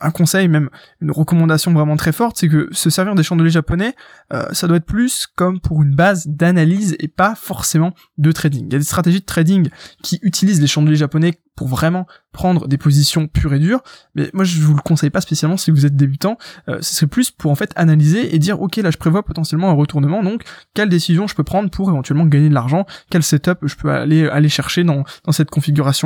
un, 0.00 0.10
conseil 0.10 0.46
même 0.46 0.68
une 1.00 1.10
recommandation 1.10 1.72
vraiment 1.72 1.96
très 1.96 2.12
forte 2.12 2.36
c'est 2.38 2.48
que 2.48 2.68
se 2.70 2.90
servir 2.90 3.14
des 3.14 3.22
chandeliers 3.22 3.50
japonais 3.50 3.94
euh, 4.32 4.44
ça 4.52 4.68
doit 4.68 4.76
être 4.76 4.86
plus 4.86 5.26
comme 5.34 5.60
pour 5.60 5.82
une 5.82 5.94
base 5.94 6.28
d'analyse 6.28 6.96
et 7.00 7.08
pas 7.08 7.34
forcément 7.34 7.94
de 8.18 8.30
trading 8.30 8.66
il 8.66 8.72
y 8.72 8.76
a 8.76 8.78
des 8.78 8.84
stratégies 8.84 9.20
de 9.20 9.26
trading 9.26 9.68
qui 10.02 10.20
utilisent 10.22 10.60
les 10.60 10.66
chandeliers 10.66 10.96
japonais 10.96 11.40
pour 11.54 11.68
vraiment 11.68 12.06
prendre 12.32 12.66
des 12.66 12.78
positions 12.78 13.28
pures 13.28 13.52
et 13.52 13.58
dures. 13.58 13.82
Mais 14.14 14.30
moi, 14.32 14.42
je 14.42 14.60
vous 14.62 14.74
le 14.74 14.80
conseille 14.80 15.10
pas 15.10 15.20
spécialement 15.20 15.58
si 15.58 15.70
vous 15.70 15.84
êtes 15.84 15.94
débutant. 15.94 16.38
Ce 16.66 16.94
serait 16.94 17.06
plus 17.06 17.30
pour 17.30 17.50
en 17.50 17.54
fait 17.54 17.72
analyser 17.76 18.34
et 18.34 18.38
dire, 18.38 18.60
ok, 18.62 18.76
là, 18.76 18.90
je 18.90 18.96
prévois 18.96 19.22
potentiellement 19.22 19.68
un 19.68 19.74
retournement. 19.74 20.22
Donc, 20.22 20.44
quelle 20.74 20.88
décision 20.88 21.26
je 21.26 21.34
peux 21.34 21.44
prendre 21.44 21.70
pour 21.70 21.90
éventuellement 21.90 22.24
gagner 22.24 22.48
de 22.48 22.54
l'argent 22.54 22.86
Quel 23.10 23.22
setup 23.22 23.58
je 23.62 23.76
peux 23.76 23.90
aller 23.90 24.26
aller 24.28 24.48
chercher 24.48 24.82
dans 24.82 25.04
dans 25.24 25.32
cette 25.32 25.50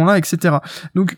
là, 0.05 0.19
etc. 0.19 0.57
Donc 0.95 1.17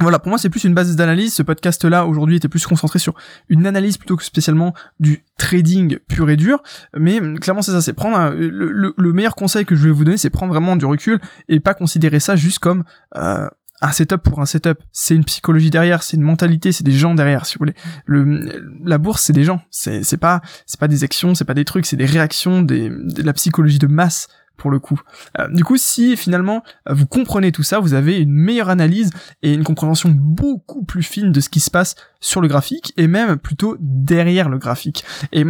voilà, 0.00 0.18
pour 0.18 0.30
moi 0.30 0.38
c'est 0.38 0.48
plus 0.48 0.64
une 0.64 0.74
base 0.74 0.96
d'analyse. 0.96 1.34
Ce 1.34 1.42
podcast-là 1.42 2.06
aujourd'hui 2.06 2.36
était 2.36 2.48
plus 2.48 2.66
concentré 2.66 2.98
sur 2.98 3.14
une 3.48 3.66
analyse 3.66 3.98
plutôt 3.98 4.16
que 4.16 4.24
spécialement 4.24 4.74
du 5.00 5.24
trading 5.36 5.98
pur 6.08 6.30
et 6.30 6.36
dur. 6.36 6.62
Mais 6.96 7.20
clairement 7.38 7.62
c'est 7.62 7.72
ça, 7.72 7.82
c'est 7.82 7.92
prendre 7.92 8.34
le, 8.34 8.94
le, 8.96 9.12
meilleur 9.12 9.34
conseil 9.34 9.66
que 9.66 9.76
je 9.76 9.84
vais 9.84 9.90
vous 9.90 10.04
donner, 10.04 10.16
c'est 10.16 10.30
prendre 10.30 10.52
vraiment 10.52 10.76
du 10.76 10.86
recul 10.86 11.20
et 11.48 11.60
pas 11.60 11.74
considérer 11.74 12.20
ça 12.20 12.36
juste 12.36 12.58
comme 12.58 12.84
euh, 13.16 13.48
un 13.82 13.92
setup 13.92 14.22
pour 14.22 14.40
un 14.40 14.46
setup. 14.46 14.78
C'est 14.92 15.14
une 15.14 15.24
psychologie 15.24 15.70
derrière, 15.70 16.02
c'est 16.02 16.16
une 16.16 16.22
mentalité, 16.22 16.72
c'est 16.72 16.84
des 16.84 16.92
gens 16.92 17.14
derrière, 17.14 17.44
si 17.44 17.54
vous 17.54 17.58
voulez. 17.60 17.74
Le, 18.06 18.62
la 18.84 18.98
bourse, 18.98 19.22
c'est 19.22 19.32
des 19.32 19.44
gens. 19.44 19.60
C'est, 19.70 20.04
c'est 20.04 20.16
pas, 20.16 20.40
c'est 20.66 20.80
pas 20.80 20.88
des 20.88 21.04
actions, 21.04 21.34
c'est 21.34 21.44
pas 21.44 21.54
des 21.54 21.64
trucs, 21.64 21.84
c'est 21.84 21.96
des 21.96 22.06
réactions, 22.06 22.62
des, 22.62 22.88
de 22.88 23.22
la 23.22 23.32
psychologie 23.32 23.78
de 23.78 23.88
masse 23.88 24.28
pour 24.56 24.70
le 24.70 24.78
coup. 24.78 25.00
Euh, 25.38 25.48
du 25.48 25.64
coup, 25.64 25.76
si 25.76 26.16
finalement 26.16 26.62
euh, 26.88 26.94
vous 26.94 27.06
comprenez 27.06 27.50
tout 27.50 27.64
ça, 27.64 27.80
vous 27.80 27.94
avez 27.94 28.18
une 28.18 28.32
meilleure 28.32 28.68
analyse 28.68 29.10
et 29.42 29.52
une 29.52 29.64
compréhension 29.64 30.10
beaucoup 30.10 30.84
plus 30.84 31.02
fine 31.02 31.32
de 31.32 31.40
ce 31.40 31.48
qui 31.48 31.58
se 31.58 31.70
passe 31.70 31.96
sur 32.20 32.40
le 32.40 32.48
graphique 32.48 32.92
et 32.96 33.08
même 33.08 33.36
plutôt 33.36 33.76
derrière 33.80 34.48
le 34.48 34.58
graphique. 34.58 35.04
Et 35.32 35.44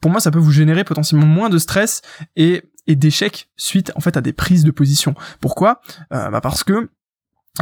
pour 0.00 0.10
moi, 0.10 0.20
ça 0.20 0.32
peut 0.32 0.40
vous 0.40 0.50
générer 0.50 0.82
potentiellement 0.82 1.26
moins 1.26 1.48
de 1.48 1.58
stress 1.58 2.02
et, 2.34 2.64
et 2.88 2.96
d'échecs 2.96 3.48
suite 3.56 3.92
en 3.94 4.00
fait 4.00 4.16
à 4.16 4.20
des 4.20 4.32
prises 4.32 4.64
de 4.64 4.72
position. 4.72 5.14
Pourquoi? 5.40 5.80
Euh, 6.12 6.30
bah 6.30 6.40
Parce 6.40 6.64
que 6.64 6.90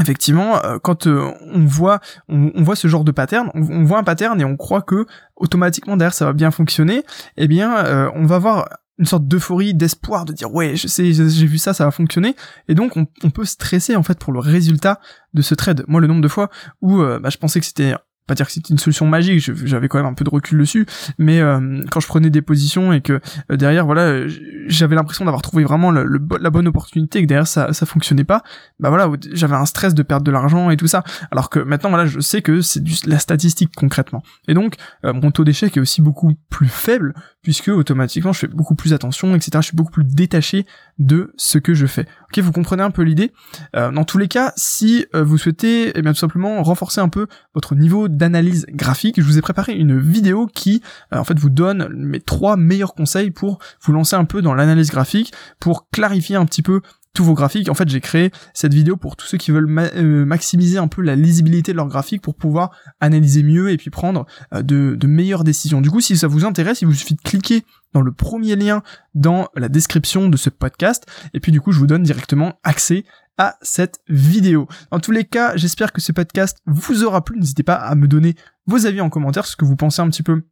effectivement, 0.01 0.61
quand 0.83 1.07
on 1.07 1.65
voit 1.65 2.01
on, 2.29 2.63
voit 2.63 2.77
ce 2.77 2.89
genre 2.89 3.05
de 3.05 3.13
pattern, 3.13 3.51
on, 3.55 3.85
voit 3.85 3.99
un 3.99 4.05
pattern 4.05 4.41
et 4.41 4.45
on 4.45 4.57
croit 4.57 4.83
que 4.83 5.07
automatiquement 5.37 5.97
derrière 5.97 6.15
ça 6.15 6.25
va 6.25 6.33
bien 6.33 6.51
fonctionner, 6.51 7.05
eh 7.37 7.47
bien 7.49 8.11
on 8.15 8.27
va 8.27 8.39
voir 8.39 8.67
une 8.99 9.07
sorte 9.07 9.27
d'euphorie, 9.27 9.75
d'espoir, 9.75 10.25
de 10.25 10.33
dire 10.33 10.53
ouais, 10.53 10.75
j'ai 10.77 11.47
vu 11.47 11.59
ça, 11.59 11.75
ça 11.75 11.85
va 11.85 11.91
fonctionner, 11.91 12.37
et 12.69 12.75
donc 12.75 12.97
on, 12.97 13.31
peut 13.31 13.45
stresser 13.45 13.97
en 13.97 14.03
fait 14.03 14.19
pour 14.19 14.33
le 14.33 14.39
résultat 14.39 15.01
de 15.33 15.43
ce 15.43 15.55
trade. 15.55 15.85
Moi, 15.89 16.01
le 16.01 16.07
nombre 16.07 16.21
de 16.21 16.29
fois 16.29 16.51
où 16.81 17.01
euh, 17.01 17.19
bah, 17.19 17.31
je 17.31 17.39
pensais 17.39 17.59
que 17.59 17.67
c'était 17.67 17.95
pas 18.27 18.35
dire 18.35 18.47
que 18.47 18.53
c'était 18.53 18.71
une 18.71 18.79
solution 18.79 19.07
magique, 19.07 19.39
j'avais 19.67 19.89
quand 19.89 19.99
même 19.99 20.07
un 20.07 20.15
peu 20.15 20.25
de 20.25 20.31
recul 20.31 20.59
dessus, 20.59 20.87
mais 21.19 21.41
euh, 21.41 21.83
quand 21.91 22.01
je 22.01 22.07
prenais 22.07 22.31
des 22.31 22.41
positions 22.41 22.93
et 22.93 23.03
que 23.03 23.21
euh, 23.51 23.57
derrière, 23.57 23.85
voilà, 23.85 24.27
j'avais 24.67 24.95
l'impression 24.95 25.25
d'avoir 25.25 25.43
trouvé 25.43 25.65
vraiment 25.65 25.91
la 25.91 26.51
bonne 26.51 26.69
opportunité 26.69 27.19
et 27.19 27.23
que 27.23 27.27
derrière 27.27 27.47
ça, 27.47 27.73
ça 27.73 27.87
fonctionnait 27.87 28.25
pas, 28.25 28.43
bah 28.81 28.89
voilà, 28.89 29.11
j'avais 29.33 29.55
un 29.55 29.67
stress 29.67 29.95
de 29.95 30.03
perdre 30.03 30.25
de 30.25 30.31
l'argent 30.31 30.71
et 30.71 30.77
tout 30.77 30.87
ça, 30.87 31.05
alors 31.31 31.51
que 31.51 31.59
maintenant, 31.59 31.91
voilà, 31.91 32.07
je 32.07 32.21
sais 32.21 32.43
que 32.43 32.61
c'est 32.61 32.83
la 33.07 33.19
statistique 33.19 33.71
concrètement. 33.77 34.23
Et 34.49 34.55
donc, 34.55 34.77
euh, 35.05 35.13
mon 35.13 35.31
taux 35.31 35.45
d'échec 35.45 35.77
est 35.77 35.81
aussi 35.81 36.03
beaucoup 36.03 36.35
plus 36.51 36.69
faible, 36.69 37.15
puisque 37.43 37.69
automatiquement, 37.69 38.33
je 38.33 38.41
fais 38.41 38.49
beaucoup 38.49 38.75
plus 38.75 38.93
attention, 38.93 39.35
etc. 39.35 39.51
Je 39.57 39.67
suis 39.67 39.77
beaucoup 39.77 39.93
plus 39.93 40.05
détaché 40.05 40.67
de 40.99 41.33
ce 41.37 41.59
que 41.59 41.75
je 41.75 41.87
fais. 41.87 42.07
Ok, 42.31 42.39
vous 42.39 42.53
comprenez 42.53 42.83
un 42.83 42.91
peu 42.91 43.03
l'idée? 43.03 43.33
Dans 43.75 44.05
tous 44.05 44.19
les 44.19 44.29
cas, 44.29 44.53
si 44.57 45.07
vous 45.13 45.37
souhaitez, 45.37 45.93
eh 45.95 46.03
bien, 46.03 46.13
tout 46.13 46.19
simplement 46.19 46.63
renforcer 46.63 47.01
un 47.01 47.09
peu 47.09 47.27
votre 47.55 47.75
niveau 47.75 48.09
d'analyse 48.09 48.67
graphique, 48.71 49.21
je 49.21 49.27
vous 49.27 49.39
ai 49.39 49.43
préparé 49.43 49.75
une 49.75 49.99
vidéo 49.99 50.47
qui 50.47 50.83
euh, 51.13 51.19
en 51.19 51.25
fait 51.25 51.39
vous 51.39 51.51
donne 51.51 51.89
mes 51.91 52.21
trois 52.21 52.57
meilleurs 52.57 52.95
conseils 52.95 53.31
pour 53.31 53.59
vous 53.83 53.93
lancer 53.93 54.17
un 54.17 54.25
peu 54.25 54.43
dans 54.43 54.54
l'analyse 54.55 54.91
graphique, 54.91 55.33
pour 55.61 55.89
clarifier 55.91 56.37
un 56.37 56.47
petit 56.47 56.63
peu 56.63 56.81
tous 57.15 57.25
vos 57.25 57.35
graphiques. 57.35 57.69
En 57.69 57.75
fait, 57.75 57.89
j'ai 57.89 58.01
créé 58.01 58.33
cette 58.53 58.75
vidéo 58.75 58.97
pour 58.97 59.17
tous 59.17 59.27
ceux 59.27 59.39
qui 59.39 59.53
veulent 59.53 59.71
euh, 59.97 60.27
maximiser 60.27 60.79
un 60.79 60.89
peu 60.89 61.01
la 61.01 61.15
lisibilité 61.15 61.73
de 61.73 61.77
leurs 61.77 61.87
graphiques 61.87 62.23
pour 62.23 62.35
pouvoir 62.35 62.73
analyser 63.01 63.43
mieux 63.43 63.71
et 63.71 63.77
puis 63.77 63.91
prendre 63.91 64.27
euh, 64.53 64.63
de, 64.63 64.97
de, 64.97 65.07
meilleures 65.07 65.45
décisions. 65.45 65.81
Du 65.81 65.91
coup, 65.91 66.01
si 66.01 66.17
ça 66.17 66.27
vous 66.27 66.45
intéresse, 66.45 66.83
il 66.83 66.87
vous 66.87 66.95
suffit 66.95 67.15
de 67.15 67.23
cliquer 67.23 67.65
dans 67.93 68.03
le 68.03 68.13
premier 68.13 68.57
lien 68.57 68.83
dans 69.15 69.49
la 69.55 69.69
description 69.69 70.29
de 70.29 70.37
ce 70.37 70.51
podcast 70.51 71.07
et 71.33 71.41
puis 71.41 71.53
du 71.53 71.61
coup, 71.61 71.71
je 71.71 71.79
vous 71.79 71.87
donne 71.87 72.03
directement 72.03 72.59
accès 72.65 73.05
à 73.39 73.57
cette 73.63 74.01
vidéo. 74.09 74.69
En 74.91 74.99
tous 75.01 75.13
les 75.13 75.25
cas, 75.25 75.57
j'espère 75.57 75.93
que 75.93 76.01
ce 76.01 76.13
podcast 76.13 76.59
vous 76.67 77.05
aura 77.05 77.25
plu. 77.25 77.39
N'hésitez 77.39 77.63
pas 77.63 77.75
à 77.75 77.95
me 77.95 78.09
donner 78.09 78.35
vos 78.67 78.87
avis 78.87 79.01
en 79.01 79.11
commentaire, 79.11 79.47
ce 79.47 79.57
que 79.57 79.65
vous 79.65 79.77
pensez 79.77 80.03
un 80.03 80.09
petit 80.09 80.23
peu 80.23 80.43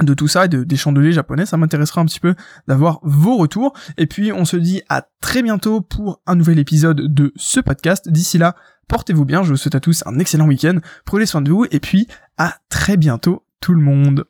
de 0.00 0.14
tout 0.14 0.28
ça 0.28 0.46
et 0.46 0.48
de, 0.48 0.64
des 0.64 0.76
chandeliers 0.76 1.12
japonais, 1.12 1.44
ça 1.44 1.56
m'intéressera 1.56 2.00
un 2.00 2.06
petit 2.06 2.20
peu 2.20 2.34
d'avoir 2.66 3.00
vos 3.02 3.36
retours. 3.36 3.74
Et 3.98 4.06
puis 4.06 4.32
on 4.32 4.44
se 4.44 4.56
dit 4.56 4.82
à 4.88 5.06
très 5.20 5.42
bientôt 5.42 5.80
pour 5.80 6.22
un 6.26 6.34
nouvel 6.34 6.58
épisode 6.58 7.12
de 7.12 7.32
ce 7.36 7.60
podcast. 7.60 8.08
D'ici 8.08 8.38
là, 8.38 8.56
portez-vous 8.88 9.24
bien, 9.24 9.42
je 9.42 9.50
vous 9.50 9.56
souhaite 9.56 9.74
à 9.74 9.80
tous 9.80 10.02
un 10.06 10.18
excellent 10.18 10.46
week-end, 10.46 10.78
prenez 11.04 11.26
soin 11.26 11.42
de 11.42 11.50
vous 11.50 11.66
et 11.70 11.80
puis 11.80 12.08
à 12.38 12.56
très 12.70 12.96
bientôt 12.96 13.44
tout 13.60 13.74
le 13.74 13.82
monde. 13.82 14.24